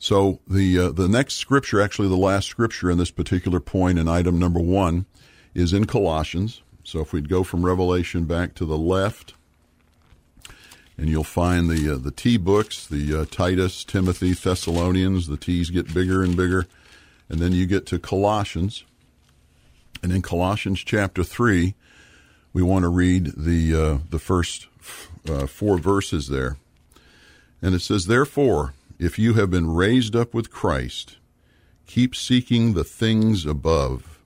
So 0.00 0.40
the 0.48 0.78
uh, 0.78 0.90
the 0.92 1.08
next 1.08 1.34
scripture, 1.34 1.80
actually 1.80 2.08
the 2.08 2.16
last 2.16 2.48
scripture 2.48 2.90
in 2.90 2.96
this 2.96 3.10
particular 3.10 3.60
point 3.60 3.98
in 3.98 4.08
item 4.08 4.38
number 4.38 4.58
one, 4.58 5.04
is 5.54 5.74
in 5.74 5.84
Colossians. 5.84 6.62
So 6.82 7.00
if 7.00 7.12
we'd 7.12 7.28
go 7.28 7.44
from 7.44 7.66
Revelation 7.66 8.24
back 8.24 8.54
to 8.54 8.64
the 8.64 8.78
left, 8.78 9.34
and 10.96 11.10
you'll 11.10 11.22
find 11.22 11.68
the 11.68 11.94
uh, 11.94 11.98
the 11.98 12.10
T 12.10 12.38
books, 12.38 12.86
the 12.86 13.20
uh, 13.20 13.24
Titus, 13.30 13.84
Timothy, 13.84 14.32
Thessalonians. 14.32 15.26
The 15.26 15.36
T's 15.36 15.68
get 15.68 15.92
bigger 15.92 16.22
and 16.22 16.34
bigger, 16.34 16.66
and 17.28 17.38
then 17.38 17.52
you 17.52 17.66
get 17.66 17.84
to 17.86 17.98
Colossians. 17.98 18.84
And 20.02 20.12
in 20.12 20.22
Colossians 20.22 20.80
chapter 20.80 21.22
three, 21.22 21.74
we 22.54 22.62
want 22.62 22.84
to 22.84 22.88
read 22.88 23.34
the 23.36 23.74
uh, 23.74 23.98
the 24.08 24.18
first 24.18 24.66
uh, 25.28 25.46
four 25.46 25.76
verses 25.76 26.28
there. 26.28 26.56
And 27.60 27.74
it 27.74 27.82
says, 27.82 28.06
Therefore, 28.06 28.72
if 29.00 29.18
you 29.18 29.32
have 29.32 29.50
been 29.50 29.72
raised 29.72 30.14
up 30.14 30.34
with 30.34 30.50
Christ, 30.50 31.16
keep 31.86 32.14
seeking 32.14 32.74
the 32.74 32.84
things 32.84 33.46
above, 33.46 34.20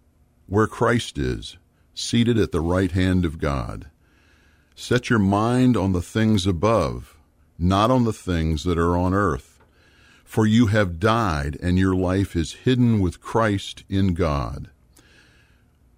where 0.48 0.66
Christ 0.66 1.16
is, 1.16 1.56
seated 1.94 2.36
at 2.36 2.50
the 2.50 2.60
right 2.60 2.90
hand 2.90 3.24
of 3.24 3.38
God. 3.38 3.86
Set 4.74 5.08
your 5.08 5.20
mind 5.20 5.76
on 5.76 5.92
the 5.92 6.02
things 6.02 6.44
above, 6.44 7.16
not 7.56 7.92
on 7.92 8.02
the 8.02 8.12
things 8.12 8.64
that 8.64 8.76
are 8.76 8.96
on 8.96 9.14
earth. 9.14 9.62
For 10.24 10.44
you 10.44 10.66
have 10.66 10.98
died, 10.98 11.56
and 11.62 11.78
your 11.78 11.94
life 11.94 12.34
is 12.34 12.64
hidden 12.64 12.98
with 12.98 13.20
Christ 13.20 13.84
in 13.88 14.12
God. 14.12 14.70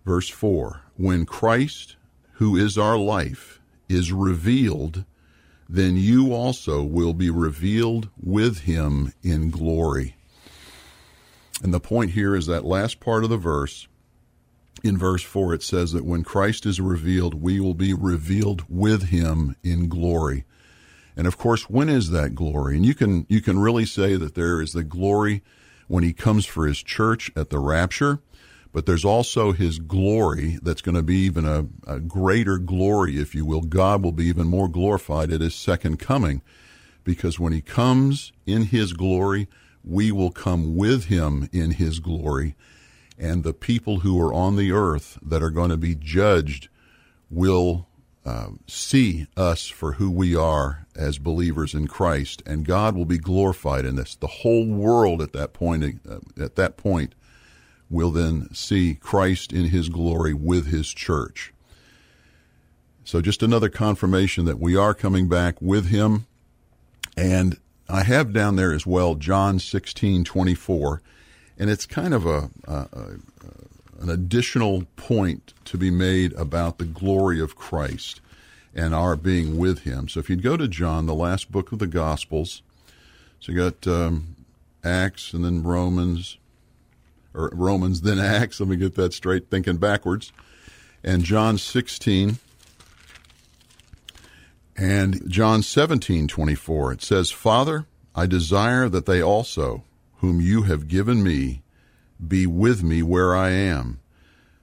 Verse 0.05 0.29
4 0.29 0.83
When 0.99 1.25
Christ, 1.25 1.97
who 2.33 2.55
is 2.59 2.77
our 2.77 2.99
life, 2.99 3.59
is 3.89 4.13
revealed, 4.13 5.07
then 5.69 5.97
you 5.97 6.33
also 6.33 6.83
will 6.83 7.13
be 7.13 7.31
revealed 7.31 8.09
with 8.21 8.61
him 8.61 9.13
in 9.23 9.51
glory. 9.51 10.17
And 11.63 11.73
the 11.73 11.81
point 11.81 12.13
here 12.13 12.37
is 12.37 12.47
that 12.47 12.65
last 12.65 13.01
part 13.01 13.25
of 13.25 13.31
the 13.31 13.37
verse. 13.37 13.89
In 14.85 14.99
verse 14.99 15.23
4, 15.23 15.55
it 15.55 15.63
says 15.63 15.93
that 15.93 16.05
when 16.05 16.23
Christ 16.23 16.67
is 16.67 16.81
revealed, 16.81 17.35
we 17.35 17.59
will 17.61 17.75
be 17.75 17.95
revealed 17.95 18.65
with 18.69 19.05
him 19.05 19.57
in 19.65 19.89
glory. 19.89 20.45
And 21.17 21.27
of 21.27 21.39
course, 21.39 21.71
when 21.71 21.89
is 21.89 22.11
that 22.11 22.35
glory? 22.35 22.77
And 22.77 22.85
you 22.85 22.95
can, 22.95 23.27
you 23.29 23.41
can 23.41 23.59
really 23.59 23.87
say 23.87 24.17
that 24.17 24.35
there 24.35 24.61
is 24.61 24.73
the 24.73 24.85
glory 24.85 25.43
when 25.89 26.05
he 26.05 26.13
comes 26.13 26.45
for 26.45 26.67
his 26.67 26.83
church 26.83 27.31
at 27.35 27.49
the 27.49 27.59
rapture 27.59 28.21
but 28.77 28.85
there's 28.85 29.07
also 29.07 29.53
his 29.53 29.79
glory 29.79 30.59
that's 30.61 30.83
going 30.83 30.95
to 30.95 31.03
be 31.03 31.17
even 31.21 31.47
a, 31.47 31.67
a, 31.87 31.99
greater 31.99 32.59
glory, 32.59 33.19
if 33.19 33.35
you 33.35 33.47
will. 33.47 33.63
God 33.63 34.03
will 34.03 34.13
be 34.13 34.27
even 34.27 34.49
more 34.49 34.69
glorified 34.69 35.33
at 35.33 35.41
his 35.41 35.55
second 35.55 35.99
coming 35.99 36.43
because 37.03 37.41
when 37.41 37.55
he 37.55 37.63
comes 37.63 38.33
in 38.45 38.65
his 38.65 38.93
glory, 38.93 39.49
we 39.83 40.13
will 40.13 40.31
come 40.31 40.77
with 40.77 41.07
him 41.07 41.49
in 41.55 41.71
his 41.71 42.01
glory. 42.01 42.55
And 43.19 43.45
the 43.45 43.55
people 43.55 44.01
who 44.01 44.21
are 44.21 44.35
on 44.35 44.57
the 44.57 44.73
earth 44.73 45.19
that 45.23 45.43
are 45.43 45.49
going 45.49 45.71
to 45.71 45.79
be 45.79 45.95
judged 45.95 46.69
will 47.31 47.89
uh, 48.27 48.49
see 48.67 49.27
us 49.39 49.69
for 49.69 49.93
who 49.93 50.11
we 50.11 50.37
are 50.37 50.87
as 50.95 51.17
believers 51.17 51.73
in 51.73 51.87
Christ, 51.87 52.43
and 52.45 52.67
God 52.67 52.95
will 52.95 53.07
be 53.07 53.17
glorified 53.17 53.87
in 53.87 53.97
this. 53.97 54.17
The 54.17 54.27
whole 54.27 54.67
world 54.67 55.23
at 55.23 55.33
that 55.33 55.55
point, 55.55 56.03
uh, 56.07 56.19
at 56.39 56.57
that 56.57 56.77
point, 56.77 57.15
will 57.89 58.11
then 58.11 58.53
see 58.53 58.95
Christ 58.95 59.53
in 59.53 59.67
his 59.67 59.89
glory 59.89 60.35
with 60.35 60.67
his 60.67 60.89
church. 60.89 61.53
So, 63.05 63.21
just 63.21 63.43
another 63.43 63.69
confirmation 63.69 64.47
that 64.47 64.59
we 64.59 64.77
are 64.77 64.93
coming 64.93 65.29
back 65.29 65.63
with 65.63 65.87
him. 65.87 66.27
And 67.17 67.57
I 67.89 68.03
have 68.03 68.33
down 68.33 68.57
there 68.57 68.73
as 68.73 68.85
well 68.85 69.15
John 69.15 69.61
16 69.61 70.25
24. 70.25 71.03
And 71.59 71.71
it's 71.71 71.87
kind 71.87 72.13
of 72.13 72.27
a, 72.27 72.51
a, 72.65 72.73
a 72.73 73.07
an 74.01 74.11
additional 74.11 74.85
point 74.97 75.55
to 75.65 75.79
be 75.79 75.91
made 75.91 76.33
about 76.35 76.79
the 76.79 76.85
glory 76.85 77.41
of 77.41 77.57
Christ 77.57 78.21
and 78.75 78.95
our 78.95 79.17
being 79.17 79.57
with 79.57 79.85
him. 79.85 80.09
So, 80.09 80.19
if 80.19 80.29
you'd 80.29 80.43
go 80.43 80.57
to 80.57 80.67
John, 80.67 81.07
the 81.07 81.15
last 81.15 81.53
book 81.53 81.71
of 81.71 81.79
the 81.79 81.87
Gospels, 81.87 82.63
so 83.39 83.53
you 83.53 83.59
got 83.59 83.87
um, 83.87 84.35
Acts 84.83 85.33
and 85.33 85.45
then 85.45 85.63
Romans, 85.63 86.39
or 87.37 87.51
Romans, 87.53 88.01
then 88.01 88.19
Acts. 88.19 88.59
Let 88.59 88.69
me 88.69 88.77
get 88.77 88.95
that 88.97 89.13
straight, 89.13 89.51
thinking 89.51 89.77
backwards. 89.77 90.33
And 91.05 91.23
John 91.23 91.59
16 91.59 92.39
and 94.77 95.31
John 95.31 95.63
17, 95.63 96.29
24. 96.29 96.93
It 96.93 97.03
says, 97.03 97.31
Father, 97.31 97.87
I 98.15 98.27
desire 98.27 98.89
that 98.89 99.07
they 99.07 99.23
also, 99.23 99.85
whom 100.19 100.41
you 100.41 100.63
have 100.63 100.89
given 100.89 101.23
me, 101.23 101.63
be 102.27 102.47
with 102.47 102.83
me 102.83 103.03
where 103.03 103.37
I 103.37 103.51
am, 103.51 104.01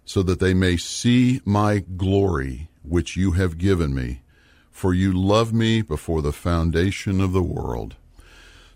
so 0.05 0.23
that 0.23 0.39
they 0.39 0.53
may 0.53 0.77
see 0.77 1.41
my 1.45 1.79
glory 1.79 2.69
which 2.83 3.15
you 3.15 3.31
have 3.31 3.57
given 3.57 3.93
me. 3.93 4.21
For 4.71 4.93
you 4.93 5.13
loved 5.13 5.53
me 5.53 5.81
before 5.81 6.21
the 6.21 6.33
foundation 6.33 7.21
of 7.21 7.31
the 7.31 7.43
world. 7.43 7.95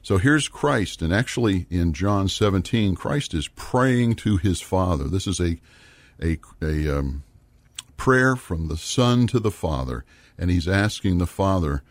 So 0.08 0.18
here's 0.18 0.48
Christ, 0.48 1.02
and 1.02 1.14
actually 1.14 1.68
in 1.70 1.92
John 1.92 2.30
17, 2.30 2.96
Christ 2.96 3.34
is 3.34 3.50
praying 3.50 4.16
to 4.16 4.38
his 4.38 4.62
Father. 4.62 5.10
This 5.10 5.28
is 5.28 5.42
a 5.42 5.60
a, 6.24 6.38
a 6.62 7.00
um, 7.00 7.24
prayer 7.98 8.38
from 8.38 8.70
the 8.70 8.78
Son 8.78 9.28
to 9.28 9.38
the 9.38 9.52
Father, 9.52 10.06
and 10.38 10.50
he's 10.50 10.66
asking 10.66 11.18
the 11.18 11.28
Father 11.28 11.84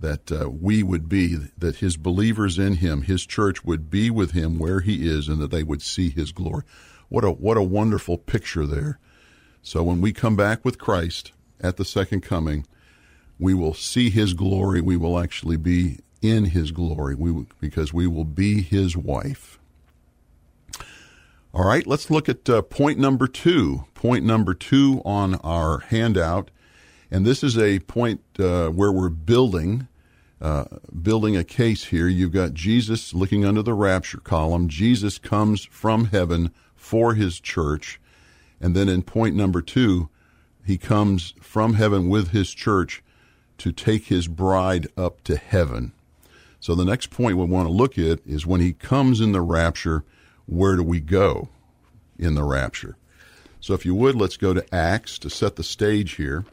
that 0.00 0.32
uh, 0.32 0.50
we 0.50 0.82
would 0.82 1.08
be, 1.08 1.36
that 1.56 1.76
his 1.76 1.96
believers 1.96 2.58
in 2.58 2.74
him, 2.74 3.02
his 3.02 3.24
church 3.24 3.64
would 3.64 3.88
be 3.88 4.10
with 4.10 4.32
him 4.32 4.58
where 4.58 4.80
he 4.80 5.08
is, 5.08 5.28
and 5.28 5.40
that 5.40 5.52
they 5.52 5.62
would 5.62 5.80
see 5.80 6.10
his 6.10 6.32
glory. 6.32 6.64
What 7.08 7.22
a 7.22 7.30
what 7.30 7.56
a 7.56 7.62
wonderful 7.62 8.18
picture 8.18 8.66
there. 8.66 8.98
So 9.62 9.84
when 9.84 10.00
we 10.00 10.12
come 10.12 10.34
back 10.34 10.64
with 10.64 10.76
Christ 10.76 11.30
at 11.60 11.76
the 11.76 11.84
second 11.84 12.22
coming, 12.22 12.66
we 13.38 13.54
will 13.54 13.74
see 13.74 14.10
his 14.10 14.34
glory. 14.34 14.80
We 14.80 14.96
will 14.96 15.20
actually 15.20 15.56
be 15.56 16.00
in 16.22 16.46
his 16.46 16.70
glory 16.70 17.14
we, 17.14 17.46
because 17.60 17.92
we 17.92 18.06
will 18.06 18.24
be 18.24 18.62
his 18.62 18.96
wife. 18.96 19.58
All 21.52 21.66
right, 21.66 21.86
let's 21.86 22.10
look 22.10 22.28
at 22.28 22.48
uh, 22.48 22.62
point 22.62 22.98
number 22.98 23.26
two. 23.26 23.84
Point 23.94 24.24
number 24.24 24.54
two 24.54 25.02
on 25.04 25.34
our 25.36 25.80
handout. 25.80 26.50
And 27.10 27.26
this 27.26 27.42
is 27.42 27.58
a 27.58 27.80
point 27.80 28.20
uh, 28.38 28.68
where 28.68 28.92
we're 28.92 29.08
building. 29.08 29.88
Uh, 30.40 30.64
building 31.02 31.36
a 31.36 31.44
case 31.44 31.84
here. 31.84 32.08
You've 32.08 32.32
got 32.32 32.54
Jesus 32.54 33.12
looking 33.12 33.44
under 33.44 33.62
the 33.62 33.74
rapture 33.74 34.20
column. 34.20 34.68
Jesus 34.68 35.18
comes 35.18 35.66
from 35.66 36.06
heaven 36.06 36.50
for 36.74 37.12
his 37.12 37.40
church. 37.40 38.00
And 38.58 38.74
then 38.74 38.88
in 38.88 39.02
point 39.02 39.36
number 39.36 39.60
two, 39.60 40.08
he 40.64 40.78
comes 40.78 41.34
from 41.42 41.74
heaven 41.74 42.08
with 42.08 42.30
his 42.30 42.52
church 42.52 43.02
to 43.58 43.70
take 43.70 44.06
his 44.06 44.28
bride 44.28 44.86
up 44.96 45.22
to 45.24 45.36
heaven. 45.36 45.92
So 46.60 46.74
the 46.74 46.84
next 46.84 47.10
point 47.10 47.38
we 47.38 47.44
want 47.44 47.66
to 47.66 47.72
look 47.72 47.98
at 47.98 48.20
is 48.26 48.46
when 48.46 48.60
he 48.60 48.74
comes 48.74 49.20
in 49.20 49.32
the 49.32 49.40
rapture, 49.40 50.04
where 50.46 50.76
do 50.76 50.82
we 50.82 51.00
go 51.00 51.48
in 52.18 52.34
the 52.34 52.44
rapture? 52.44 52.96
So 53.60 53.74
if 53.74 53.86
you 53.86 53.94
would, 53.94 54.14
let's 54.14 54.36
go 54.36 54.52
to 54.52 54.74
Acts 54.74 55.18
to 55.20 55.30
set 55.30 55.56
the 55.56 55.64
stage 55.64 56.12
here. 56.12 56.44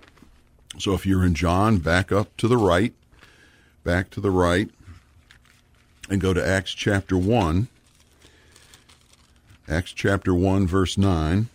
So 0.79 0.93
if 0.93 1.05
you're 1.05 1.25
in 1.25 1.35
John, 1.35 1.77
back 1.77 2.11
up 2.11 2.35
to 2.37 2.47
the 2.47 2.57
right, 2.57 2.93
back 3.83 4.09
to 4.11 4.21
the 4.21 4.31
right, 4.31 4.69
and 6.09 6.21
go 6.21 6.33
to 6.33 6.45
Acts 6.45 6.71
chapter 6.71 7.17
1. 7.17 7.67
Acts 9.67 9.91
chapter 9.91 10.33
1, 10.33 10.67
verse 10.67 10.97
9. 10.97 11.49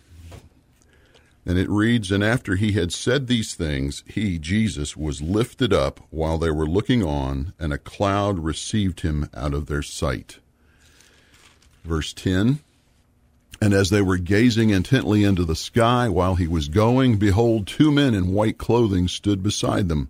And 1.45 1.57
it 1.57 1.69
reads, 1.69 2.11
And 2.11 2.23
after 2.23 2.55
he 2.55 2.71
had 2.71 2.93
said 2.93 3.27
these 3.27 3.53
things, 3.53 4.03
he, 4.07 4.39
Jesus, 4.39 4.95
was 4.95 5.21
lifted 5.21 5.73
up 5.73 5.99
while 6.09 6.37
they 6.37 6.51
were 6.51 6.67
looking 6.67 7.03
on, 7.03 7.53
and 7.59 7.73
a 7.73 7.77
cloud 7.77 8.39
received 8.39 9.01
him 9.01 9.29
out 9.33 9.53
of 9.53 9.65
their 9.65 9.81
sight. 9.81 10.39
Verse 11.83 12.13
10 12.13 12.59
And 13.61 13.73
as 13.73 13.89
they 13.89 14.01
were 14.01 14.17
gazing 14.17 14.69
intently 14.69 15.25
into 15.25 15.43
the 15.43 15.55
sky 15.55 16.07
while 16.07 16.35
he 16.35 16.47
was 16.47 16.69
going, 16.69 17.17
behold, 17.17 17.67
two 17.67 17.91
men 17.91 18.13
in 18.13 18.33
white 18.33 18.57
clothing 18.57 19.09
stood 19.09 19.43
beside 19.43 19.89
them. 19.89 20.09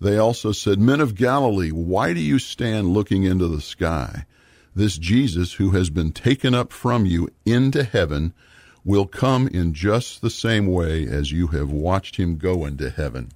They 0.00 0.16
also 0.16 0.50
said, 0.50 0.80
Men 0.80 1.00
of 1.00 1.14
Galilee, 1.14 1.70
why 1.70 2.14
do 2.14 2.20
you 2.20 2.38
stand 2.38 2.88
looking 2.88 3.24
into 3.24 3.46
the 3.46 3.60
sky? 3.60 4.24
This 4.74 4.96
Jesus, 4.96 5.54
who 5.54 5.70
has 5.70 5.90
been 5.90 6.10
taken 6.10 6.54
up 6.54 6.72
from 6.72 7.04
you 7.04 7.28
into 7.44 7.84
heaven, 7.84 8.32
will 8.84 9.06
come 9.06 9.46
in 9.48 9.74
just 9.74 10.20
the 10.20 10.30
same 10.30 10.66
way 10.66 11.06
as 11.06 11.32
you 11.32 11.48
have 11.48 11.70
watched 11.70 12.16
him 12.16 12.36
go 12.36 12.64
into 12.64 12.90
heaven. 12.90 13.30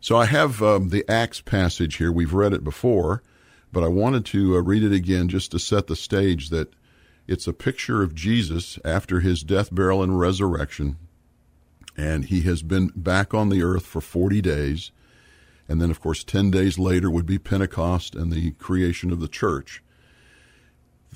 So 0.00 0.16
I 0.16 0.26
have 0.26 0.62
um, 0.62 0.88
the 0.88 1.04
Acts 1.08 1.40
passage 1.40 1.96
here. 1.96 2.10
We've 2.10 2.32
read 2.32 2.54
it 2.54 2.64
before, 2.64 3.22
but 3.72 3.82
I 3.82 3.88
wanted 3.88 4.24
to 4.26 4.56
uh, 4.56 4.60
read 4.60 4.82
it 4.82 4.92
again 4.92 5.28
just 5.28 5.50
to 5.50 5.58
set 5.58 5.88
the 5.88 5.96
stage 5.96 6.48
that 6.50 6.72
it's 7.26 7.46
a 7.46 7.52
picture 7.52 8.02
of 8.02 8.14
Jesus 8.14 8.78
after 8.84 9.20
his 9.20 9.42
death, 9.42 9.72
burial, 9.72 10.02
and 10.02 10.18
resurrection. 10.18 10.96
And 11.96 12.24
he 12.24 12.40
has 12.42 12.62
been 12.62 12.88
back 12.96 13.34
on 13.34 13.50
the 13.50 13.62
earth 13.62 13.84
for 13.84 14.00
40 14.00 14.40
days. 14.40 14.90
And 15.68 15.80
then, 15.80 15.90
of 15.90 16.00
course, 16.00 16.24
10 16.24 16.50
days 16.50 16.78
later 16.78 17.10
would 17.10 17.26
be 17.26 17.38
Pentecost 17.38 18.14
and 18.14 18.32
the 18.32 18.52
creation 18.52 19.12
of 19.12 19.20
the 19.20 19.28
church 19.28 19.82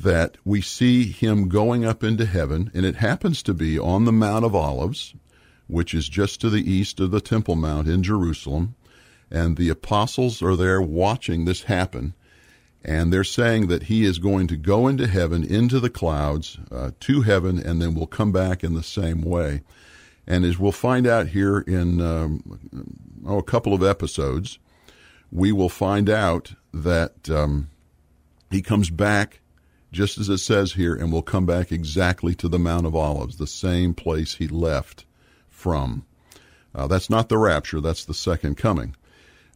that 0.00 0.36
we 0.44 0.60
see 0.60 1.04
him 1.04 1.48
going 1.48 1.84
up 1.84 2.02
into 2.02 2.26
heaven, 2.26 2.70
and 2.74 2.84
it 2.84 2.96
happens 2.96 3.42
to 3.44 3.54
be 3.54 3.78
on 3.78 4.04
the 4.04 4.12
Mount 4.12 4.44
of 4.44 4.54
Olives, 4.54 5.14
which 5.66 5.94
is 5.94 6.08
just 6.08 6.40
to 6.40 6.50
the 6.50 6.70
east 6.70 7.00
of 7.00 7.10
the 7.10 7.20
Temple 7.20 7.56
Mount 7.56 7.88
in 7.88 8.02
Jerusalem. 8.02 8.74
And 9.30 9.56
the 9.56 9.70
apostles 9.70 10.42
are 10.42 10.56
there 10.56 10.80
watching 10.82 11.44
this 11.44 11.64
happen. 11.64 12.14
And 12.84 13.12
they're 13.12 13.24
saying 13.24 13.68
that 13.68 13.84
he 13.84 14.04
is 14.04 14.18
going 14.18 14.46
to 14.48 14.56
go 14.56 14.86
into 14.88 15.06
heaven, 15.06 15.42
into 15.42 15.80
the 15.80 15.88
clouds, 15.88 16.58
uh, 16.70 16.90
to 17.00 17.22
heaven, 17.22 17.58
and 17.58 17.80
then 17.80 17.94
will 17.94 18.06
come 18.06 18.30
back 18.30 18.62
in 18.62 18.74
the 18.74 18.82
same 18.82 19.22
way. 19.22 19.62
And 20.26 20.44
as 20.44 20.58
we'll 20.58 20.72
find 20.72 21.06
out 21.06 21.28
here 21.28 21.60
in 21.60 22.00
um, 22.00 22.92
oh, 23.26 23.38
a 23.38 23.42
couple 23.42 23.72
of 23.72 23.82
episodes, 23.82 24.58
we 25.32 25.50
will 25.50 25.70
find 25.70 26.10
out 26.10 26.54
that 26.72 27.30
um, 27.30 27.68
he 28.50 28.60
comes 28.60 28.90
back 28.90 29.40
just 29.94 30.18
as 30.18 30.28
it 30.28 30.38
says 30.38 30.72
here, 30.72 30.94
and 30.94 31.12
will 31.12 31.22
come 31.22 31.46
back 31.46 31.72
exactly 31.72 32.34
to 32.34 32.48
the 32.48 32.58
Mount 32.58 32.84
of 32.84 32.94
Olives, 32.94 33.36
the 33.36 33.46
same 33.46 33.94
place 33.94 34.34
he 34.34 34.48
left 34.48 35.04
from. 35.48 36.04
Uh, 36.74 36.86
that's 36.86 37.08
not 37.08 37.28
the 37.28 37.38
rapture, 37.38 37.80
that's 37.80 38.04
the 38.04 38.12
second 38.12 38.56
coming. 38.56 38.96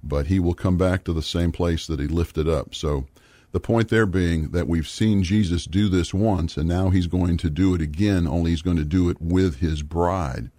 But 0.02 0.28
he 0.28 0.38
will 0.38 0.54
come 0.54 0.78
back 0.78 1.04
to 1.04 1.12
the 1.12 1.22
same 1.22 1.50
place 1.50 1.86
that 1.88 1.98
he 1.98 2.06
lifted 2.06 2.48
up. 2.48 2.74
So 2.74 3.06
the 3.50 3.60
point 3.60 3.88
there 3.88 4.06
being 4.06 4.50
that 4.50 4.68
we've 4.68 4.88
seen 4.88 5.22
Jesus 5.24 5.64
do 5.64 5.88
this 5.88 6.14
once, 6.14 6.56
and 6.56 6.68
now 6.68 6.90
he's 6.90 7.08
going 7.08 7.36
to 7.38 7.50
do 7.50 7.74
it 7.74 7.82
again, 7.82 8.26
only 8.26 8.50
he's 8.52 8.62
going 8.62 8.76
to 8.76 8.84
do 8.84 9.10
it 9.10 9.20
with 9.20 9.56
his 9.56 9.82
bride. 9.82 10.50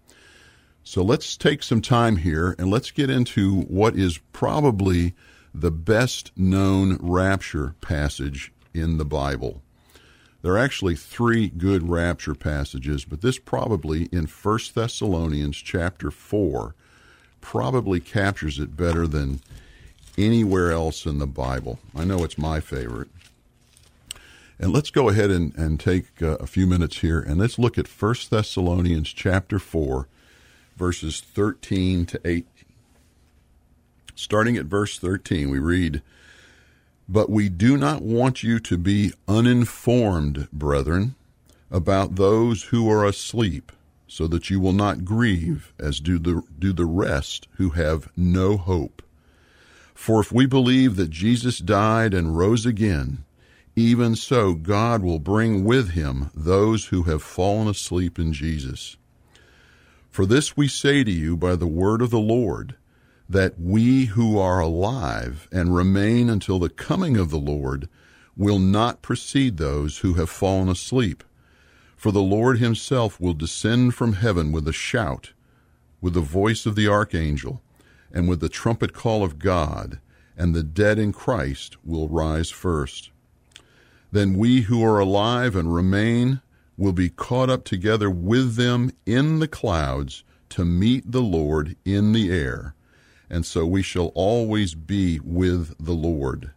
So 0.83 1.03
let's 1.03 1.38
take 1.38 1.63
some 1.63 1.81
time 1.81 2.17
here 2.17 2.55
and 2.57 2.69
let's 2.69 2.91
get 2.91 3.09
into 3.09 3.62
what 3.62 3.95
is 3.95 4.17
probably 4.33 5.13
the 5.53 5.71
best 5.71 6.31
known 6.36 6.98
rapture 7.00 7.75
passage 7.79 8.51
in 8.74 8.98
the 8.98 9.05
Bible. 9.05 9.62
There 10.41 10.53
are 10.53 10.58
actually 10.58 10.96
three 10.96 11.50
good 11.50 11.89
rapture 11.89 12.36
passages, 12.36 13.03
but 13.03 13.22
this 13.22 13.38
probably 13.38 14.05
in 14.12 14.25
1 14.25 14.60
Thessalonians 14.74 15.58
chapter 15.58 16.12
4 16.12 16.75
probably 17.41 18.00
captures 18.00 18.60
it 18.60 18.77
better 18.77 19.05
than 19.05 19.41
anywhere 20.17 20.72
else 20.72 21.05
in 21.05 21.19
the 21.19 21.27
Bible. 21.27 21.79
I 21.96 22.05
know 22.05 22.24
it's 22.24 22.38
my 22.38 22.60
favorite. 22.60 23.10
And 24.60 24.74
let's 24.74 24.89
go 24.89 25.10
ahead 25.10 25.31
and, 25.31 25.55
and 25.55 25.79
take 25.79 26.22
uh, 26.22 26.36
a 26.38 26.48
few 26.48 26.67
minutes 26.67 27.00
here 27.00 27.19
and 27.19 27.39
let's 27.39 27.58
look 27.58 27.77
at 27.77 27.88
1 27.88 28.15
Thessalonians 28.29 29.10
chapter 29.10 29.60
4, 29.60 30.08
verses 30.75 31.22
13 31.22 32.05
to 32.08 32.22
18. 32.25 32.46
Starting 34.15 34.58
at 34.58 34.65
verse 34.65 35.00
13, 35.00 35.50
we 35.50 35.60
read, 35.60 36.01
but 37.11 37.27
we 37.27 37.49
do 37.49 37.75
not 37.75 38.03
want 38.03 38.43
you 38.43 38.59
to 38.59 38.77
be 38.77 39.11
uninformed, 39.27 40.47
brethren, 40.53 41.15
about 41.71 42.15
those 42.15 42.63
who 42.63 42.89
are 42.89 43.03
asleep, 43.03 43.71
so 44.07 44.27
that 44.27 44.51
you 44.51 44.59
will 44.59 44.73
not 44.73 45.03
grieve 45.03 45.73
as 45.79 45.99
do 45.99 46.19
the, 46.19 46.43
do 46.59 46.71
the 46.71 46.85
rest 46.85 47.47
who 47.53 47.71
have 47.71 48.09
no 48.15 48.57
hope. 48.57 49.01
For 49.95 50.21
if 50.21 50.31
we 50.31 50.45
believe 50.45 50.97
that 50.97 51.09
Jesus 51.09 51.57
died 51.57 52.13
and 52.13 52.37
rose 52.37 52.65
again, 52.65 53.25
even 53.75 54.15
so 54.15 54.53
God 54.53 55.01
will 55.01 55.19
bring 55.19 55.63
with 55.63 55.91
him 55.91 56.29
those 56.35 56.85
who 56.85 57.03
have 57.03 57.23
fallen 57.23 57.67
asleep 57.67 58.19
in 58.19 58.33
Jesus. 58.33 58.97
For 60.11 60.27
this 60.27 60.55
we 60.55 60.67
say 60.67 61.03
to 61.03 61.11
you 61.11 61.35
by 61.35 61.55
the 61.55 61.67
word 61.67 62.03
of 62.03 62.11
the 62.11 62.19
Lord 62.19 62.75
that 63.29 63.59
we 63.59 64.05
who 64.05 64.39
are 64.39 64.59
alive 64.59 65.48
and 65.51 65.75
remain 65.75 66.29
until 66.31 66.57
the 66.57 66.69
coming 66.69 67.15
of 67.15 67.29
the 67.29 67.38
Lord 67.38 67.88
will 68.36 68.57
not 68.57 69.03
precede 69.03 69.57
those 69.57 70.00
who 70.00 70.15
have 70.15 70.31
fallen 70.31 70.67
asleep. 70.67 71.24
For 71.95 72.12
the 72.12 72.24
Lord 72.24 72.57
himself 72.57 73.19
will 73.19 73.36
descend 73.36 73.93
from 73.93 74.13
heaven 74.13 74.51
with 74.51 74.67
a 74.67 74.74
shout, 74.74 75.33
with 76.01 76.15
the 76.15 76.21
voice 76.21 76.65
of 76.65 76.75
the 76.75 76.88
archangel, 76.88 77.62
and 78.12 78.27
with 78.27 78.39
the 78.39 78.50
trumpet 78.50 78.93
call 78.93 79.24
of 79.24 79.38
God, 79.38 80.00
and 80.36 80.55
the 80.55 80.63
dead 80.63 80.98
in 80.98 81.12
Christ 81.12 81.77
will 81.86 82.09
rise 82.09 82.50
first. 82.50 83.12
Then 84.12 84.38
we 84.38 84.62
who 84.62 84.83
are 84.83 84.98
alive 84.98 85.55
and 85.55 85.71
remain 85.71 86.41
will 86.77 86.93
be 86.93 87.10
caught 87.10 87.49
up 87.49 87.63
together 87.63 88.10
with 88.10 88.56
them 88.56 88.91
in 89.06 89.38
the 89.38 89.47
clouds 89.47 90.23
to 90.49 90.65
meet 90.65 91.12
the 91.12 91.21
Lord 91.21 91.75
in 91.86 92.13
the 92.13 92.32
air 92.32 92.73
and 93.29 93.45
so 93.45 93.65
we 93.65 93.81
shall 93.81 94.07
always 94.15 94.73
be 94.75 95.19
with 95.23 95.75
the 95.83 95.93
Lord. 95.93 96.51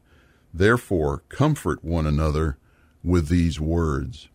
Therefore, 0.55 1.23
comfort 1.29 1.85
one 1.85 2.07
another 2.07 2.59
with 3.03 3.29
these 3.29 3.61
words. 3.61 4.29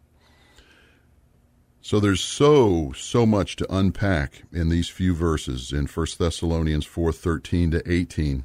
So 1.82 2.00
there's 2.00 2.22
so 2.22 2.92
so 2.98 3.26
much 3.26 3.56
to 3.58 3.74
unpack 3.74 4.44
in 4.52 4.70
these 4.70 4.90
few 4.90 5.16
verses 5.16 5.72
in 5.72 5.88
1 5.88 6.08
Thessalonians 6.20 6.86
4:13 6.86 7.72
to 7.72 7.92
18. 7.92 8.44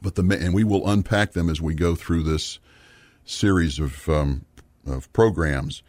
But 0.00 0.14
the 0.14 0.22
and 0.40 0.54
we 0.54 0.64
will 0.64 0.88
unpack 0.88 1.32
them 1.32 1.48
as 1.48 1.60
we 1.60 1.74
go 1.74 1.94
through 1.94 2.22
this 2.22 2.58
series 3.24 3.78
of 3.78 4.08
um, 4.08 4.44
of 4.86 5.12
programs. 5.12 5.82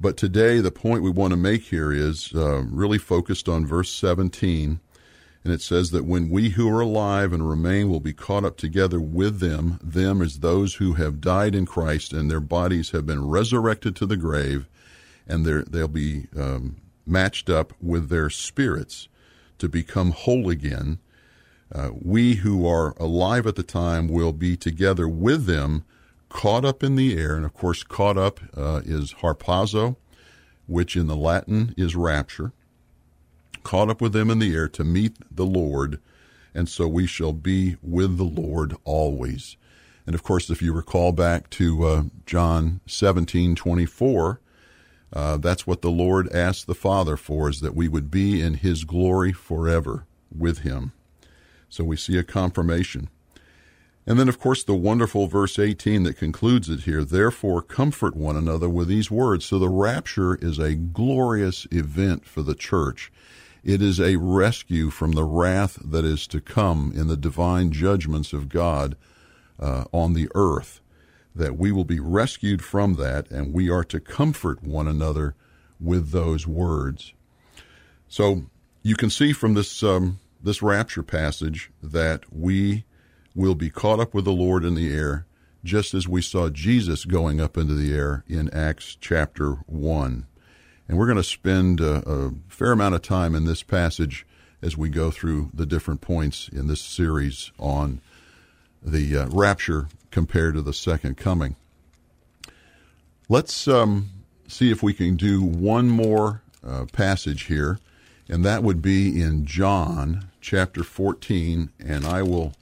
But 0.00 0.16
today, 0.16 0.60
the 0.60 0.70
point 0.70 1.02
we 1.02 1.10
want 1.10 1.32
to 1.32 1.36
make 1.36 1.62
here 1.62 1.92
is 1.92 2.32
uh, 2.34 2.62
really 2.62 2.98
focused 2.98 3.48
on 3.48 3.66
verse 3.66 3.90
17 3.92 4.80
and 5.48 5.54
it 5.54 5.62
says 5.62 5.92
that 5.92 6.04
when 6.04 6.28
we 6.28 6.50
who 6.50 6.68
are 6.68 6.82
alive 6.82 7.32
and 7.32 7.48
remain 7.48 7.88
will 7.88 8.00
be 8.00 8.12
caught 8.12 8.44
up 8.44 8.58
together 8.58 9.00
with 9.00 9.40
them, 9.40 9.80
them 9.82 10.20
as 10.20 10.40
those 10.40 10.74
who 10.74 10.92
have 10.92 11.22
died 11.22 11.54
in 11.54 11.64
Christ, 11.64 12.12
and 12.12 12.30
their 12.30 12.38
bodies 12.38 12.90
have 12.90 13.06
been 13.06 13.26
resurrected 13.26 13.96
to 13.96 14.04
the 14.04 14.18
grave, 14.18 14.68
and 15.26 15.46
they'll 15.46 15.88
be 15.88 16.26
um, 16.38 16.76
matched 17.06 17.48
up 17.48 17.72
with 17.80 18.10
their 18.10 18.28
spirits 18.28 19.08
to 19.56 19.70
become 19.70 20.10
whole 20.10 20.50
again. 20.50 20.98
Uh, 21.74 21.92
we 21.98 22.34
who 22.34 22.68
are 22.68 22.94
alive 22.98 23.46
at 23.46 23.56
the 23.56 23.62
time 23.62 24.06
will 24.06 24.34
be 24.34 24.54
together 24.54 25.08
with 25.08 25.46
them, 25.46 25.82
caught 26.28 26.66
up 26.66 26.82
in 26.82 26.94
the 26.94 27.18
air. 27.18 27.36
And 27.36 27.46
of 27.46 27.54
course, 27.54 27.82
caught 27.82 28.18
up 28.18 28.38
uh, 28.54 28.82
is 28.84 29.14
harpazo, 29.22 29.96
which 30.66 30.94
in 30.94 31.06
the 31.06 31.16
Latin 31.16 31.72
is 31.78 31.96
rapture 31.96 32.52
caught 33.62 33.90
up 33.90 34.00
with 34.00 34.12
them 34.12 34.30
in 34.30 34.38
the 34.38 34.54
air 34.54 34.68
to 34.68 34.84
meet 34.84 35.16
the 35.30 35.46
Lord, 35.46 36.00
and 36.54 36.68
so 36.68 36.88
we 36.88 37.06
shall 37.06 37.32
be 37.32 37.76
with 37.82 38.16
the 38.16 38.24
Lord 38.24 38.74
always. 38.84 39.56
And 40.06 40.14
of 40.14 40.22
course, 40.22 40.48
if 40.48 40.62
you 40.62 40.72
recall 40.72 41.12
back 41.12 41.50
to 41.50 41.84
uh, 41.84 42.02
John 42.24 42.80
17 42.86 43.54
24, 43.54 44.40
uh, 45.12 45.36
that's 45.38 45.66
what 45.66 45.82
the 45.82 45.90
Lord 45.90 46.32
asked 46.32 46.66
the 46.66 46.74
Father 46.74 47.16
for, 47.16 47.48
is 47.48 47.60
that 47.60 47.74
we 47.74 47.88
would 47.88 48.10
be 48.10 48.42
in 48.42 48.54
His 48.54 48.84
glory 48.84 49.32
forever 49.32 50.06
with 50.34 50.60
Him. 50.60 50.92
So 51.68 51.84
we 51.84 51.96
see 51.96 52.16
a 52.18 52.24
confirmation. 52.24 53.08
And 54.06 54.18
then, 54.18 54.30
of 54.30 54.40
course, 54.40 54.64
the 54.64 54.74
wonderful 54.74 55.26
verse 55.26 55.58
18 55.58 56.04
that 56.04 56.16
concludes 56.16 56.70
it 56.70 56.80
here. 56.80 57.04
Therefore, 57.04 57.60
comfort 57.60 58.16
one 58.16 58.36
another 58.36 58.68
with 58.68 58.88
these 58.88 59.10
words. 59.10 59.44
So 59.44 59.58
the 59.58 59.68
rapture 59.68 60.36
is 60.36 60.58
a 60.58 60.74
glorious 60.74 61.66
event 61.70 62.24
for 62.24 62.40
the 62.40 62.54
church. 62.54 63.12
It 63.64 63.82
is 63.82 64.00
a 64.00 64.16
rescue 64.16 64.90
from 64.90 65.12
the 65.12 65.24
wrath 65.24 65.78
that 65.84 66.04
is 66.04 66.26
to 66.28 66.40
come 66.40 66.92
in 66.94 67.08
the 67.08 67.16
divine 67.16 67.72
judgments 67.72 68.32
of 68.32 68.48
God 68.48 68.96
uh, 69.58 69.84
on 69.92 70.14
the 70.14 70.28
earth. 70.34 70.80
That 71.34 71.56
we 71.56 71.70
will 71.70 71.84
be 71.84 72.00
rescued 72.00 72.64
from 72.64 72.94
that, 72.94 73.30
and 73.30 73.52
we 73.52 73.70
are 73.70 73.84
to 73.84 74.00
comfort 74.00 74.62
one 74.62 74.88
another 74.88 75.34
with 75.78 76.10
those 76.10 76.46
words. 76.46 77.12
So 78.08 78.46
you 78.82 78.96
can 78.96 79.10
see 79.10 79.32
from 79.32 79.54
this 79.54 79.82
um, 79.82 80.18
this 80.42 80.62
rapture 80.62 81.02
passage 81.02 81.70
that 81.82 82.24
we 82.32 82.84
will 83.34 83.54
be 83.54 83.70
caught 83.70 84.00
up 84.00 84.14
with 84.14 84.24
the 84.24 84.32
Lord 84.32 84.64
in 84.64 84.74
the 84.74 84.92
air, 84.92 85.26
just 85.62 85.94
as 85.94 86.08
we 86.08 86.22
saw 86.22 86.48
Jesus 86.48 87.04
going 87.04 87.40
up 87.40 87.56
into 87.56 87.74
the 87.74 87.92
air 87.94 88.24
in 88.28 88.48
Acts 88.54 88.96
chapter 89.00 89.54
one. 89.66 90.26
And 90.88 90.96
we're 90.96 91.06
going 91.06 91.16
to 91.16 91.22
spend 91.22 91.80
a, 91.80 92.08
a, 92.08 92.30
fair 92.48 92.72
amount 92.72 92.94
of 92.94 93.02
time 93.02 93.34
in 93.34 93.44
this 93.44 93.62
passage 93.62 94.26
as 94.62 94.76
we 94.76 94.88
go 94.88 95.10
through 95.10 95.50
the 95.52 95.66
different 95.66 96.00
points 96.00 96.48
in 96.48 96.66
this 96.66 96.80
series 96.80 97.52
on 97.58 98.00
the 98.82 99.18
uh, 99.18 99.26
rapture 99.28 99.88
compared 100.10 100.54
to 100.54 100.62
the 100.62 100.72
second 100.72 101.16
coming. 101.16 101.56
Let's 103.28 103.68
um, 103.68 104.08
see 104.48 104.70
if 104.70 104.82
we 104.82 104.94
can 104.94 105.16
do 105.16 105.42
one 105.42 105.88
more 105.88 106.42
uh, 106.66 106.86
passage 106.92 107.44
here, 107.44 107.78
and 108.28 108.44
that 108.44 108.62
would 108.62 108.80
be 108.80 109.20
in 109.20 109.44
John 109.44 110.30
chapter 110.40 110.82
14, 110.82 111.70
and 111.78 112.06
I 112.06 112.22
will 112.22 112.54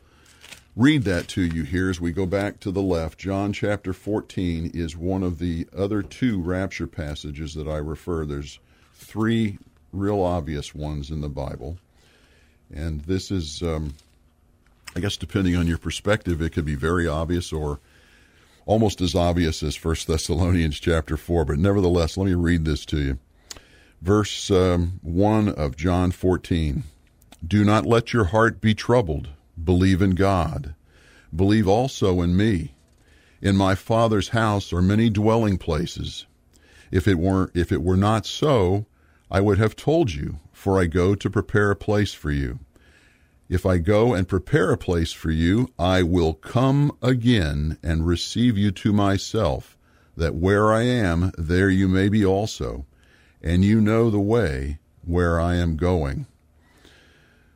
read 0.77 1.05
that 1.05 1.27
to 1.27 1.41
you 1.41 1.63
here 1.63 1.89
as 1.89 2.01
we 2.01 2.13
go 2.13 2.27
back 2.27 2.61
to 2.61 2.71
the 2.71 2.83
left. 2.83 3.19
John 3.19 3.53
chapter 3.53 3.95
14 3.95 4.71
is 4.75 4.95
one 4.95 5.23
of 5.23 5.39
the 5.39 5.67
other 5.75 6.03
two 6.03 6.41
rapture 6.41 6.87
passages 6.87 7.55
that 7.55 7.67
I 7.67 7.79
refer. 7.79 8.27
There's 8.27 8.59
three 8.95 9.59
real 9.91 10.21
obvious 10.21 10.75
ones 10.75 11.11
in 11.11 11.23
the 11.23 11.31
Bible. 11.31 11.79
And 12.73 13.01
this 13.03 13.31
is, 13.31 13.63
um, 13.63 13.95
I 14.95 15.01
guess, 15.01 15.17
depending 15.17 15.57
on 15.57 15.67
your 15.67 15.79
perspective, 15.79 16.43
it 16.43 16.53
could 16.53 16.67
be 16.67 16.75
very 16.75 17.09
obvious 17.09 17.55
or 17.55 17.81
almost 18.67 19.01
as 19.01 19.15
obvious 19.15 19.63
as 19.63 19.83
1 19.83 19.97
Thessalonians 20.07 20.79
chapter 20.79 21.17
4. 21.17 21.47
But 21.47 21.59
nevertheless, 21.59 22.19
let 22.19 22.27
me 22.27 22.35
read 22.35 22.67
this 22.67 22.85
to 22.87 22.99
you. 22.99 23.19
Verse 24.03 24.51
um, 24.51 25.01
1 25.03 25.49
of 25.49 25.77
John 25.77 26.11
14 26.11 26.83
Do 27.47 27.65
not 27.65 27.87
let 27.87 28.13
your 28.13 28.25
heart 28.25 28.61
be 28.61 28.75
troubled. 28.75 29.29
Believe 29.63 30.03
in 30.03 30.11
God. 30.11 30.75
Believe 31.35 31.67
also 31.67 32.21
in 32.21 32.37
me. 32.37 32.75
In 33.41 33.57
my 33.57 33.75
Father's 33.75 34.31
house 34.31 34.73
are 34.73 34.83
many 34.83 35.11
dwelling 35.11 35.59
places. 35.59 36.27
If 36.91 37.07
it 37.09 37.19
were 37.19 37.51
if 37.55 37.73
it 37.73 37.83
were 37.83 37.97
not 37.97 38.27
so, 38.27 38.87
I 39.31 39.41
would 39.41 39.59
have 39.59 39.77
told 39.77 40.13
you, 40.13 40.39
for 40.53 40.79
I 40.79 40.87
go 40.87 41.15
to 41.15 41.31
prepare 41.31 41.71
a 41.71 41.77
place 41.77 42.13
for 42.13 42.31
you. 42.31 42.61
If 43.49 43.65
I 43.65 43.79
go 43.79 44.15
and 44.15 44.27
prepare 44.27 44.73
a 44.73 44.79
place 44.79 45.13
for 45.13 45.31
you, 45.31 45.73
I 45.79 46.03
will 46.03 46.35
come 46.35 46.97
again 47.03 47.79
and 47.83 48.07
receive 48.07 48.59
you 48.59 48.71
to 48.73 48.93
myself, 48.93 49.77
that 50.17 50.35
where 50.35 50.73
I 50.73 50.83
am, 50.83 51.33
there 51.39 51.71
you 51.71 51.87
may 51.87 52.09
be 52.09 52.25
also, 52.25 52.87
and 53.43 53.65
you 53.65 53.81
know 53.81 54.11
the 54.11 54.19
way 54.19 54.79
where 55.03 55.39
I 55.39 55.57
am 55.57 55.77
going. 55.77 56.27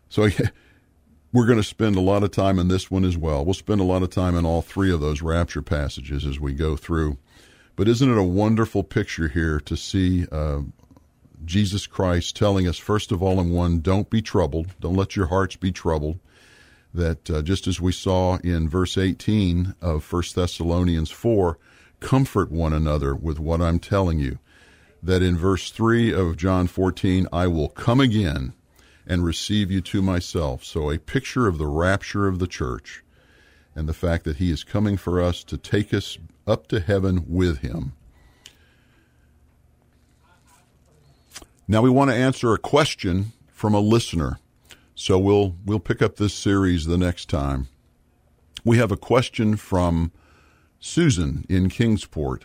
So 0.09 0.29
we're 1.33 1.47
going 1.47 1.59
to 1.59 1.65
spend 1.65 1.97
a 1.97 2.01
lot 2.01 2.23
of 2.23 2.33
time 2.33 2.59
in 2.59 2.69
this 2.69 2.91
one 2.91 3.05
as 3.05 3.17
well. 3.17 3.45
We'll 3.45 3.55
spend 3.55 3.81
a 3.81 3.85
lot 3.85 4.03
of 4.03 4.11
time 4.11 4.37
in 4.37 4.45
all 4.45 4.63
three 4.63 4.93
of 4.93 5.01
those 5.01 5.23
rapture 5.23 5.63
passages 5.63 6.27
as 6.27 6.41
we 6.41 6.53
go 6.55 6.77
through. 6.77 7.19
But 7.77 7.89
isn't 7.89 8.11
it 8.11 8.19
a 8.19 8.23
wonderful 8.23 8.83
picture 8.83 9.29
here 9.29 9.61
to 9.61 9.77
see 9.77 10.27
uh, 10.33 10.63
Jesus 11.45 11.87
Christ 11.87 12.37
telling 12.37 12.67
us, 12.67 12.79
first 12.79 13.13
of 13.13 13.23
all, 13.23 13.41
in 13.41 13.51
one, 13.51 13.81
don't 13.81 14.11
be 14.11 14.21
troubled. 14.21 14.75
Don't 14.81 14.97
let 14.97 15.17
your 15.17 15.27
hearts 15.27 15.57
be 15.57 15.71
troubled. 15.71 16.19
That 16.93 17.31
uh, 17.31 17.43
just 17.43 17.69
as 17.69 17.81
we 17.81 17.93
saw 17.93 18.39
in 18.39 18.69
verse 18.69 18.99
18 18.99 19.77
of 19.81 20.13
1 20.13 20.23
Thessalonians 20.35 21.11
4, 21.11 21.59
comfort 22.01 22.51
one 22.51 22.73
another 22.73 23.15
with 23.15 23.39
what 23.39 23.61
I'm 23.61 23.79
telling 23.79 24.19
you. 24.19 24.41
That 25.01 25.23
in 25.23 25.37
verse 25.37 25.71
3 25.71 26.13
of 26.13 26.37
John 26.37 26.67
14, 26.67 27.29
I 27.33 27.47
will 27.47 27.69
come 27.69 28.01
again 28.01 28.53
and 29.07 29.25
receive 29.25 29.71
you 29.71 29.81
to 29.81 30.03
myself. 30.03 30.65
So, 30.65 30.91
a 30.91 30.99
picture 30.99 31.47
of 31.47 31.59
the 31.59 31.67
rapture 31.67 32.27
of 32.27 32.39
the 32.39 32.47
church 32.47 33.03
and 33.75 33.89
the 33.89 33.95
fact 33.95 34.25
that 34.25 34.37
he 34.37 34.51
is 34.51 34.65
coming 34.65 34.97
for 34.97 35.21
us 35.21 35.43
to 35.45 35.57
take 35.57 35.95
us 35.95 36.19
up 36.47 36.67
to 36.69 36.81
heaven 36.81 37.25
with 37.29 37.59
him. 37.59 37.93
Now, 41.67 41.83
we 41.83 41.91
want 41.91 42.11
to 42.11 42.17
answer 42.17 42.53
a 42.53 42.59
question 42.59 43.33
from 43.49 43.75
a 43.75 43.81
listener. 43.81 44.39
So, 44.95 45.19
we'll, 45.19 45.57
we'll 45.65 45.81
pick 45.81 46.03
up 46.03 46.17
this 46.17 46.35
series 46.35 46.85
the 46.85 46.99
next 46.99 47.29
time. 47.29 47.69
We 48.65 48.77
have 48.77 48.93
a 48.93 48.97
question 48.97 49.57
from 49.57 50.13
Susan 50.79 51.47
in 51.49 51.69
Kingsport. 51.71 52.45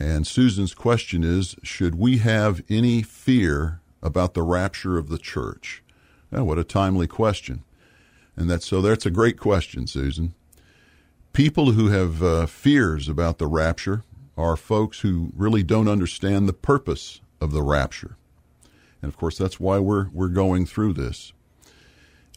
And 0.00 0.26
Susan's 0.26 0.74
question 0.74 1.22
is 1.22 1.56
Should 1.62 1.94
we 1.94 2.18
have 2.18 2.62
any 2.70 3.02
fear 3.02 3.81
about 4.02 4.34
the 4.34 4.42
rapture 4.42 4.98
of 4.98 5.08
the 5.08 5.18
church? 5.18 5.82
Oh, 6.32 6.44
what 6.44 6.58
a 6.58 6.64
timely 6.64 7.06
question. 7.06 7.62
And 8.36 8.50
that's 8.50 8.66
so 8.66 8.80
that's 8.80 9.06
a 9.06 9.10
great 9.10 9.38
question, 9.38 9.86
Susan. 9.86 10.34
People 11.32 11.72
who 11.72 11.88
have 11.88 12.22
uh, 12.22 12.46
fears 12.46 13.08
about 13.08 13.38
the 13.38 13.46
rapture 13.46 14.04
are 14.36 14.56
folks 14.56 15.00
who 15.00 15.32
really 15.36 15.62
don't 15.62 15.88
understand 15.88 16.48
the 16.48 16.52
purpose 16.52 17.20
of 17.40 17.52
the 17.52 17.62
rapture. 17.62 18.16
And 19.02 19.08
of 19.08 19.16
course, 19.16 19.36
that's 19.36 19.60
why 19.60 19.78
we're, 19.78 20.08
we're 20.10 20.28
going 20.28 20.64
through 20.66 20.94
this. 20.94 21.32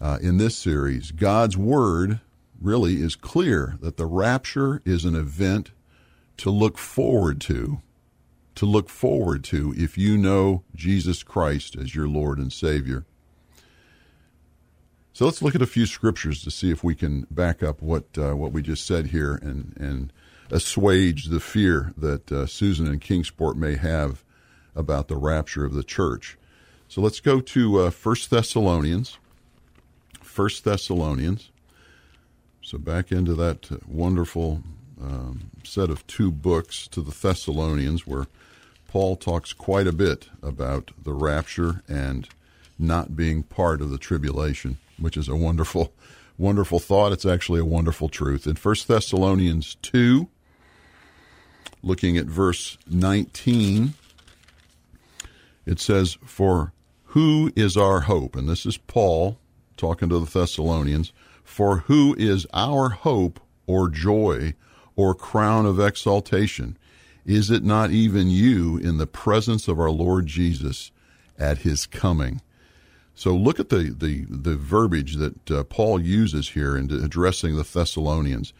Uh, 0.02 0.18
in 0.22 0.38
this 0.38 0.58
series, 0.58 1.12
God's 1.12 1.58
Word 1.58 2.20
really 2.62 3.02
is 3.02 3.16
clear 3.16 3.78
that 3.82 3.98
the 3.98 4.06
rapture 4.06 4.82
is 4.84 5.06
an 5.06 5.16
event 5.16 5.72
to 6.38 6.50
look 6.50 6.78
forward 6.78 7.40
to 7.42 7.82
to 8.56 8.66
look 8.66 8.90
forward 8.90 9.44
to 9.46 9.74
if 9.78 9.98
you 9.98 10.18
know 10.18 10.64
Jesus 10.74 11.24
Christ 11.24 11.76
as 11.76 11.94
your 11.94 12.08
Lord 12.08 12.38
and 12.38 12.52
Savior. 12.52 13.06
So 15.14 15.26
let's 15.26 15.42
look 15.42 15.56
at 15.56 15.62
a 15.62 15.68
few 15.68 15.86
scriptures 15.86 16.44
to 16.44 16.52
see 16.52 16.72
if 16.72 16.84
we 16.84 16.96
can 16.96 17.26
back 17.32 17.64
up 17.64 17.82
what 17.82 18.06
uh, 18.18 18.36
what 18.36 18.52
we 18.52 18.62
just 18.62 18.86
said 18.86 19.08
here 19.08 19.36
and 19.36 19.74
and 19.78 20.12
assuage 20.52 21.26
the 21.26 21.40
fear 21.40 21.94
that 21.98 22.32
uh, 22.32 22.46
Susan 22.46 22.88
and 22.88 23.02
Kingsport 23.02 23.58
may 23.58 23.76
have 23.76 24.24
about 24.76 25.08
the 25.08 25.16
rapture 25.16 25.66
of 25.66 25.74
the 25.74 25.84
church. 25.84 26.38
So 26.88 27.02
let's 27.02 27.20
go 27.20 27.40
to 27.40 27.80
uh, 27.80 27.92
1 27.92 28.16
Thessalonians. 28.30 29.18
1 30.36 30.50
Thessalonians. 30.64 31.50
So 32.62 32.78
back 32.78 33.12
into 33.12 33.34
that 33.36 33.88
wonderful 33.88 34.64
um, 35.02 35.52
set 35.64 35.90
of 35.90 36.06
two 36.08 36.32
books 36.32 36.88
to 36.90 37.02
the 37.02 37.12
Thessalonians 37.12 38.08
where 38.08 38.28
Paul 38.88 39.16
talks 39.16 39.54
quite 39.54 39.88
a 39.88 39.92
bit 39.92 40.30
about 40.42 40.92
the 41.02 41.14
rapture 41.14 41.84
and 41.88 42.28
not 42.80 43.16
being 43.16 43.44
part 43.44 43.82
of 43.82 43.90
the 43.90 43.98
tribulation, 43.98 44.78
which 44.98 45.18
is 45.18 45.28
a 45.28 45.36
wonderful, 45.36 45.94
wonderful 46.38 46.80
thought. 46.80 47.12
It's 47.12 47.26
actually 47.26 47.60
a 47.60 47.66
wonderful 47.66 48.10
truth. 48.10 48.48
In 48.48 48.56
1 48.56 48.76
Thessalonians 48.88 49.76
2, 49.82 50.28
looking 51.84 52.18
at 52.18 52.26
verse 52.26 52.78
19, 52.90 53.94
it 55.66 55.80
says, 55.80 56.18
For 56.26 56.74
who 57.08 57.52
is 57.56 57.76
our 57.76 58.02
hope? 58.02 58.36
And 58.36 58.48
this 58.48 58.66
is 58.66 58.78
Paul 58.78 59.38
talking 59.78 60.10
to 60.10 60.20
the 60.20 60.40
Thessalonians. 60.40 61.12
For 61.44 61.78
who 61.80 62.16
is 62.18 62.48
our 62.54 62.90
hope 62.90 63.40
or 63.68 63.90
joy 63.90 64.54
or 64.96 65.14
crown 65.14 65.66
of 65.66 65.80
exaltation? 65.80 66.78
Is 67.26 67.50
it 67.50 67.64
not 67.64 67.92
even 67.92 68.30
you 68.30 68.78
in 68.78 68.98
the 68.98 69.08
presence 69.08 69.68
of 69.68 69.80
our 69.80 69.90
Lord 69.90 70.28
Jesus 70.28 70.92
at 71.40 71.60
his 71.60 71.86
coming? 71.86 72.42
So 73.16 73.34
look 73.34 73.60
at 73.60 73.70
the, 73.70 73.96
the, 73.98 74.26
the 74.30 74.56
verbiage 74.58 75.16
that 75.16 75.50
uh, 75.50 75.64
Paul 75.64 76.02
uses 76.02 76.50
here 76.50 76.78
in 76.78 76.92
addressing 76.92 77.56
the 77.56 77.64
Thessalonians. 77.64 78.54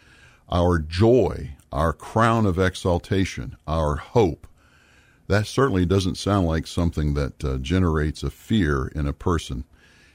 Our 0.50 0.80
joy, 0.80 1.56
our 1.72 1.92
crown 1.92 2.46
of 2.46 2.58
exaltation, 2.58 3.58
our 3.68 3.98
hope. 3.98 4.48
That 5.28 5.46
certainly 5.46 5.86
doesn't 5.86 6.16
sound 6.16 6.48
like 6.48 6.68
something 6.68 7.16
that 7.16 7.44
uh, 7.44 7.58
generates 7.58 8.24
a 8.24 8.30
fear 8.30 8.88
in 8.88 9.08
a 9.08 9.14
person. 9.14 9.66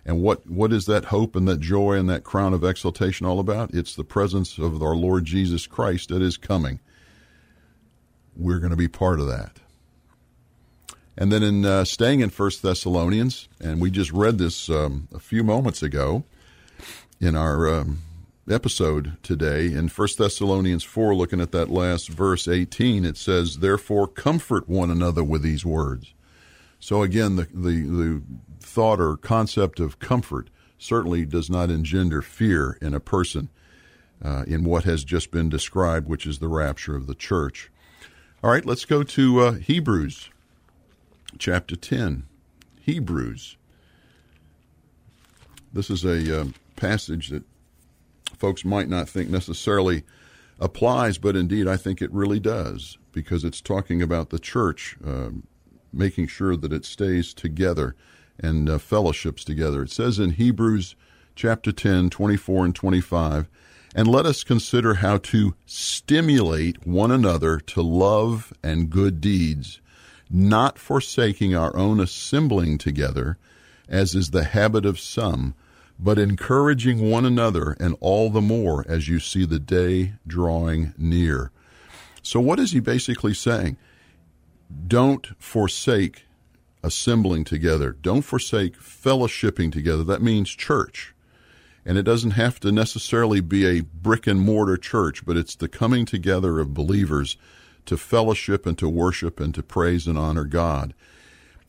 And 0.04 0.22
what, 0.22 0.48
what 0.48 0.72
is 0.72 0.86
that 0.86 1.06
hope 1.06 1.36
and 1.36 1.46
that 1.48 1.60
joy 1.60 1.94
and 1.94 2.08
that 2.08 2.24
crown 2.24 2.54
of 2.54 2.64
exaltation 2.64 3.26
all 3.26 3.38
about? 3.38 3.74
It's 3.74 3.94
the 3.94 4.04
presence 4.04 4.58
of 4.58 4.82
our 4.82 4.96
Lord 4.96 5.24
Jesus 5.24 5.66
Christ 5.66 6.10
at 6.10 6.20
his 6.20 6.36
coming 6.36 6.80
we're 8.40 8.58
going 8.58 8.70
to 8.70 8.76
be 8.76 8.88
part 8.88 9.20
of 9.20 9.26
that. 9.26 9.56
And 11.16 11.30
then 11.30 11.42
in 11.42 11.64
uh, 11.66 11.84
staying 11.84 12.20
in 12.20 12.30
First 12.30 12.62
Thessalonians, 12.62 13.48
and 13.60 13.80
we 13.80 13.90
just 13.90 14.10
read 14.12 14.38
this 14.38 14.70
um, 14.70 15.08
a 15.14 15.18
few 15.18 15.44
moments 15.44 15.82
ago 15.82 16.24
in 17.20 17.36
our 17.36 17.68
um, 17.68 17.98
episode 18.50 19.18
today 19.22 19.66
in 19.66 19.88
First 19.88 20.16
Thessalonians 20.18 20.82
4, 20.84 21.14
looking 21.14 21.40
at 21.40 21.52
that 21.52 21.68
last 21.68 22.08
verse 22.08 22.48
18, 22.48 23.04
it 23.04 23.18
says, 23.18 23.58
Therefore 23.58 24.06
comfort 24.06 24.68
one 24.68 24.90
another 24.90 25.22
with 25.22 25.42
these 25.42 25.64
words. 25.64 26.14
So 26.80 27.02
again, 27.02 27.36
the, 27.36 27.46
the, 27.52 27.82
the 27.82 28.22
thought 28.60 29.00
or 29.00 29.16
concept 29.16 29.78
of 29.78 29.98
comfort 29.98 30.48
certainly 30.78 31.26
does 31.26 31.50
not 31.50 31.70
engender 31.70 32.22
fear 32.22 32.78
in 32.80 32.94
a 32.94 33.00
person 33.00 33.50
uh, 34.24 34.44
in 34.46 34.64
what 34.64 34.84
has 34.84 35.04
just 35.04 35.30
been 35.30 35.48
described, 35.48 36.08
which 36.08 36.26
is 36.26 36.38
the 36.38 36.48
rapture 36.48 36.96
of 36.96 37.06
the 37.06 37.14
church. 37.14 37.70
All 38.42 38.50
right, 38.50 38.64
let's 38.64 38.86
go 38.86 39.02
to 39.02 39.40
uh, 39.40 39.52
Hebrews 39.52 40.30
chapter 41.38 41.76
10. 41.76 42.24
Hebrews. 42.80 43.56
This 45.72 45.90
is 45.90 46.04
a 46.04 46.40
uh, 46.40 46.44
passage 46.76 47.28
that 47.28 47.44
folks 48.36 48.64
might 48.64 48.88
not 48.88 49.08
think 49.08 49.28
necessarily 49.28 50.02
applies, 50.58 51.18
but 51.18 51.36
indeed 51.36 51.68
I 51.68 51.76
think 51.76 52.02
it 52.02 52.12
really 52.12 52.40
does 52.40 52.98
because 53.12 53.44
it's 53.44 53.60
talking 53.60 54.02
about 54.02 54.30
the 54.30 54.38
church 54.38 54.96
uh, 55.06 55.30
making 55.92 56.26
sure 56.26 56.56
that 56.56 56.72
it 56.72 56.84
stays 56.84 57.34
together 57.34 57.94
and 58.38 58.68
uh, 58.68 58.78
fellowships 58.78 59.44
together. 59.44 59.82
It 59.82 59.90
says 59.90 60.18
in 60.18 60.32
Hebrews 60.32 60.96
chapter 61.34 61.72
10, 61.72 62.10
24 62.10 62.64
and 62.66 62.74
25, 62.74 63.48
and 63.94 64.06
let 64.08 64.26
us 64.26 64.44
consider 64.44 64.94
how 64.94 65.18
to 65.18 65.54
stimulate 65.66 66.86
one 66.86 67.10
another 67.10 67.58
to 67.58 67.82
love 67.82 68.52
and 68.62 68.90
good 68.90 69.20
deeds, 69.20 69.80
not 70.30 70.78
forsaking 70.78 71.54
our 71.54 71.76
own 71.76 71.98
assembling 71.98 72.78
together, 72.78 73.36
as 73.88 74.14
is 74.14 74.30
the 74.30 74.44
habit 74.44 74.86
of 74.86 75.00
some, 75.00 75.54
but 75.98 76.18
encouraging 76.18 77.10
one 77.10 77.26
another, 77.26 77.76
and 77.80 77.96
all 78.00 78.30
the 78.30 78.40
more 78.40 78.84
as 78.88 79.08
you 79.08 79.18
see 79.18 79.44
the 79.44 79.58
day 79.58 80.14
drawing 80.26 80.94
near. 80.96 81.50
So, 82.22 82.38
what 82.38 82.60
is 82.60 82.72
he 82.72 82.80
basically 82.80 83.34
saying? 83.34 83.76
Don't 84.86 85.26
forsake 85.38 86.24
assembling 86.82 87.44
together. 87.44 87.96
Don't 88.00 88.22
forsake 88.22 88.78
fellowshipping 88.78 89.72
together. 89.72 90.04
That 90.04 90.22
means 90.22 90.50
church. 90.50 91.14
And 91.84 91.96
it 91.96 92.02
doesn't 92.02 92.32
have 92.32 92.60
to 92.60 92.72
necessarily 92.72 93.40
be 93.40 93.66
a 93.66 93.80
brick 93.80 94.26
and 94.26 94.40
mortar 94.40 94.76
church, 94.76 95.24
but 95.24 95.36
it's 95.36 95.54
the 95.54 95.68
coming 95.68 96.04
together 96.04 96.58
of 96.58 96.74
believers 96.74 97.36
to 97.86 97.96
fellowship 97.96 98.66
and 98.66 98.76
to 98.78 98.88
worship 98.88 99.40
and 99.40 99.54
to 99.54 99.62
praise 99.62 100.06
and 100.06 100.18
honor 100.18 100.44
God. 100.44 100.94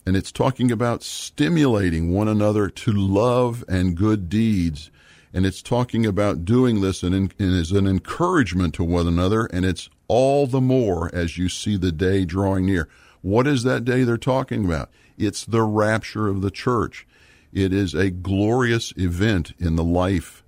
And 0.06 0.16
it's 0.16 0.32
talking 0.32 0.72
about 0.72 1.04
stimulating 1.04 2.12
one 2.12 2.28
another 2.28 2.70
to 2.70 2.92
love 2.92 3.64
and 3.68 3.96
good 3.96 4.30
deeds. 4.30 4.92
And 5.34 5.46
it's 5.46 5.62
talking 5.62 6.06
about 6.06 6.44
doing 6.44 6.82
this 6.82 7.04
and, 7.04 7.16
in, 7.16 7.32
and 7.40 7.56
as 7.56 7.72
an 7.72 7.88
encouragement 7.88 8.74
to 8.76 8.84
one 8.84 9.08
another. 9.08 9.46
And 9.46 9.64
it's 9.64 9.90
all 10.12 10.45
the 10.45 10.60
more 10.60 11.10
as 11.15 11.38
you 11.38 11.47
see 11.47 11.78
the 11.78 11.91
day 11.93 12.26
drawing 12.26 12.65
near. 12.65 12.89
What 13.21 13.47
is 13.47 13.63
that 13.63 13.86
day 13.86 14.04
they're 14.04 14.17
talking 14.17 14.65
about? 14.65 14.89
It's 15.17 15.45
the 15.45 15.62
rapture 15.62 16.28
of 16.28 16.41
the 16.41 16.52
church. 16.52 17.08
It 17.54 17.71
is 17.71 17.93
a 17.93 18.10
glorious 18.10 18.91
event 18.97 19.54
in 19.58 19.78
the 19.78 19.86
life 19.86 20.43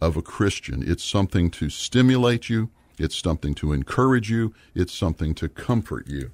of 0.00 0.16
a 0.16 0.22
Christian. 0.22 0.82
It's 0.82 1.04
something 1.04 1.50
to 1.50 1.68
stimulate 1.68 2.48
you, 2.48 2.70
it's 2.98 3.18
something 3.18 3.54
to 3.56 3.74
encourage 3.74 4.30
you, 4.30 4.54
it's 4.74 4.94
something 4.94 5.34
to 5.34 5.48
comfort 5.50 6.08
you. 6.08 6.30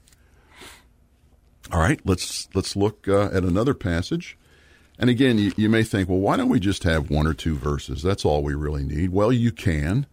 All 1.72 1.80
right, 1.80 2.00
let's 2.04 2.48
let's 2.54 2.76
look 2.76 3.08
uh, 3.08 3.24
at 3.32 3.42
another 3.42 3.74
passage. 3.74 4.38
And 5.00 5.10
again, 5.10 5.36
you, 5.36 5.50
you 5.56 5.68
may 5.68 5.82
think, 5.82 6.08
well, 6.08 6.18
why 6.18 6.36
don't 6.36 6.48
we 6.48 6.60
just 6.60 6.84
have 6.84 7.10
one 7.10 7.26
or 7.26 7.34
two 7.34 7.56
verses? 7.56 8.04
That's 8.04 8.24
all 8.24 8.44
we 8.44 8.54
really 8.54 8.84
need. 8.84 9.10
Well, 9.10 9.32
you 9.32 9.50
can. 9.50 10.06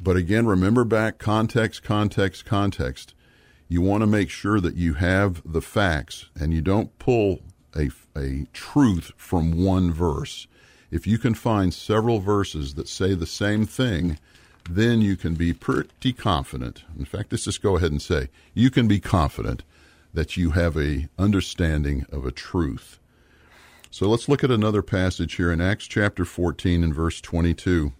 But 0.00 0.16
again, 0.16 0.46
remember 0.46 0.84
back 0.84 1.18
context, 1.18 1.82
context, 1.82 2.46
context. 2.46 3.14
You 3.68 3.82
want 3.82 4.00
to 4.00 4.06
make 4.06 4.30
sure 4.30 4.58
that 4.60 4.76
you 4.76 4.94
have 4.94 5.42
the 5.44 5.60
facts 5.60 6.26
and 6.34 6.54
you 6.54 6.62
don't 6.62 6.98
pull 6.98 7.40
a, 7.76 7.90
a 8.16 8.46
truth 8.52 9.12
from 9.16 9.62
one 9.62 9.92
verse. 9.92 10.46
If 10.90 11.06
you 11.06 11.18
can 11.18 11.34
find 11.34 11.72
several 11.72 12.18
verses 12.18 12.74
that 12.74 12.88
say 12.88 13.14
the 13.14 13.26
same 13.26 13.66
thing, 13.66 14.18
then 14.68 15.00
you 15.02 15.16
can 15.16 15.34
be 15.34 15.52
pretty 15.52 16.12
confident. 16.12 16.84
In 16.98 17.04
fact, 17.04 17.30
let's 17.32 17.44
just 17.44 17.62
go 17.62 17.76
ahead 17.76 17.92
and 17.92 18.02
say 18.02 18.28
you 18.54 18.70
can 18.70 18.88
be 18.88 19.00
confident 19.00 19.62
that 20.12 20.36
you 20.36 20.50
have 20.50 20.76
a 20.76 21.08
understanding 21.18 22.06
of 22.10 22.26
a 22.26 22.32
truth. 22.32 22.98
So 23.90 24.08
let's 24.08 24.28
look 24.28 24.42
at 24.42 24.50
another 24.50 24.82
passage 24.82 25.34
here 25.34 25.52
in 25.52 25.60
Acts 25.60 25.86
chapter 25.86 26.24
14 26.24 26.82
and 26.82 26.94
verse 26.94 27.20
22. 27.20 27.92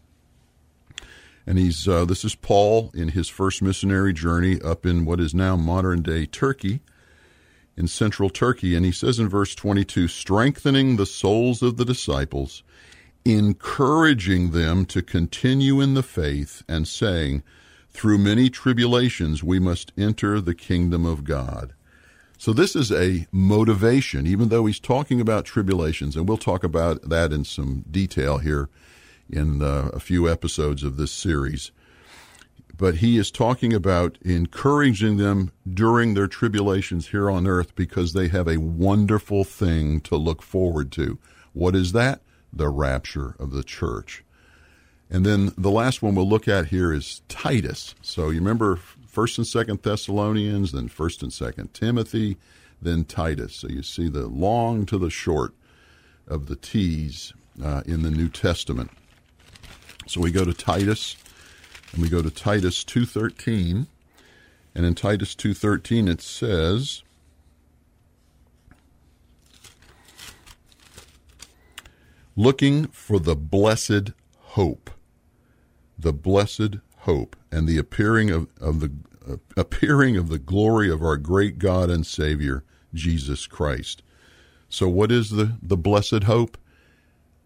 And 1.47 1.59
he's 1.59 1.89
uh, 1.89 2.05
this 2.05 2.25
is 2.25 2.35
Paul 2.35 2.91
in 2.95 3.09
his 3.09 3.29
first 3.29 3.63
missionary 3.63 4.13
journey 4.13 4.61
up 4.61 4.85
in 4.85 5.05
what 5.05 5.21
is 5.21 5.35
now 5.35 5.57
modern 5.57 6.03
day 6.03 6.27
Turkey, 6.27 6.81
in 7.77 7.89
central 7.89 8.31
Turkey. 8.31 8.75
And 8.77 8.85
he 8.85 8.93
says 8.93 9.19
in 9.19 9.29
verse 9.29 9.55
22 9.55 10.09
strengthening 10.09 10.97
the 10.97 11.07
souls 11.07 11.63
of 11.63 11.77
the 11.77 11.85
disciples, 11.85 12.63
encouraging 13.25 14.51
them 14.51 14.85
to 14.87 15.03
continue 15.03 15.81
in 15.81 15.95
the 15.95 16.03
faith, 16.03 16.63
and 16.69 16.87
saying, 16.87 17.43
Through 17.91 18.19
many 18.19 18.51
tribulations 18.51 19.43
we 19.43 19.59
must 19.59 19.93
enter 19.97 20.41
the 20.41 20.55
kingdom 20.55 21.07
of 21.07 21.25
God. 21.25 21.73
So 22.39 22.55
this 22.55 22.75
is 22.75 22.91
a 22.91 23.27
motivation, 23.33 24.27
even 24.27 24.49
though 24.49 24.65
he's 24.65 24.81
talking 24.81 25.21
about 25.21 25.45
tribulations, 25.45 26.17
and 26.17 26.27
we'll 26.27 26.39
talk 26.39 26.65
about 26.65 27.11
that 27.11 27.33
in 27.33 27.45
some 27.45 27.85
detail 27.91 28.39
here 28.39 28.71
in 29.33 29.63
uh, 29.63 29.91
a 29.93 30.01
few 30.01 30.29
episodes 30.29 30.83
of 30.83 30.97
this 30.97 31.13
series. 31.13 31.71
But 32.77 32.97
he 32.97 33.19
is 33.19 33.31
talking 33.31 33.75
about 33.75 34.17
encouraging 34.23 35.19
them 35.19 35.53
during 35.71 36.15
their 36.15 36.27
tribulations 36.27 37.09
here 37.09 37.31
on 37.31 37.47
earth 37.47 37.75
because 37.75 38.13
they 38.13 38.29
have 38.29 38.49
a 38.49 38.57
wonderful 38.57 39.45
thing 39.45 40.01
to 40.03 40.17
look 40.17 40.41
forward 40.41 40.91
to. 40.93 41.19
What 41.53 41.77
is 41.77 41.93
that? 41.93 42.23
The 42.53 42.69
rapture 42.69 43.37
of 43.39 43.51
the 43.51 43.63
church. 43.63 44.25
And 45.11 45.27
then 45.27 45.53
the 45.59 45.71
last 45.71 46.03
one 46.03 46.15
we'll 46.15 46.29
look 46.29 46.49
at 46.49 46.69
here 46.69 46.93
is 46.93 47.23
Titus. 47.29 47.95
So 48.01 48.31
you 48.31 48.39
remember 48.39 48.77
First 48.77 49.39
and 49.39 49.47
Second 49.47 49.83
Thessalonians, 49.83 50.73
then 50.73 50.89
First 50.89 51.23
and 51.23 51.33
Second 51.33 51.75
Timothy, 51.75 52.37
then 52.81 53.05
Titus. 53.05 53.57
So 53.57 53.69
you 53.69 53.83
see 53.83 54.09
the 54.09 54.27
long 54.27 54.87
to 54.87 54.99
the 54.99 55.11
short 55.11 55.53
of 56.29 56.47
the 56.47 56.57
T's 56.57 57.33
uh, 57.63 57.83
in 57.87 58.03
the 58.03 58.11
New 58.11 58.29
Testament. 58.29 58.91
So 60.11 60.21
we 60.21 60.33
go 60.33 60.45
to 60.45 60.53
Titus, 60.53 61.15
and 61.93 62.03
we 62.03 62.09
go 62.09 62.21
to 62.21 62.33
Titus 62.33 62.83
two 62.83 63.07
thirteen, 63.07 63.87
and 64.75 64.85
in 64.85 64.97
Titus 64.97 65.37
two 65.37 65.55
thirteen 65.55 66.09
it 66.09 66.21
says. 66.21 67.05
Looking 72.35 72.87
for 72.87 73.21
the 73.21 73.37
blessed 73.37 74.11
hope, 74.39 74.91
the 75.97 76.13
blessed 76.13 76.79
hope 76.99 77.37
and 77.53 77.69
the 77.69 77.79
appearing 77.79 78.31
of, 78.31 78.49
of 78.61 78.81
the 78.81 78.91
uh, 79.31 79.37
appearing 79.57 80.17
of 80.17 80.29
the 80.29 80.41
glory 80.41 80.91
of 80.91 81.05
our 81.05 81.19
great 81.19 81.61
God 81.61 81.89
and 81.89 82.05
Savior 82.05 82.65
Jesus 82.93 83.47
Christ. 83.47 84.03
So 84.69 84.89
what 84.89 85.13
is 85.13 85.31
the 85.31 85.57
the 85.63 85.77
blessed 85.77 86.25
hope? 86.25 86.59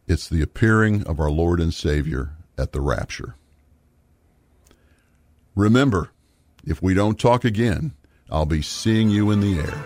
It's 0.08 0.30
the 0.30 0.40
appearing 0.40 1.06
of 1.06 1.20
our 1.20 1.30
Lord 1.30 1.60
and 1.60 1.74
Savior 1.74 2.30
at 2.58 2.72
the 2.72 2.80
rapture. 2.80 3.36
Remember, 5.54 6.10
if 6.64 6.82
we 6.82 6.94
don't 6.94 7.18
talk 7.18 7.44
again, 7.44 7.92
I'll 8.30 8.46
be 8.46 8.62
seeing 8.62 9.10
you 9.10 9.30
in 9.30 9.40
the 9.40 9.58
air. 9.58 9.84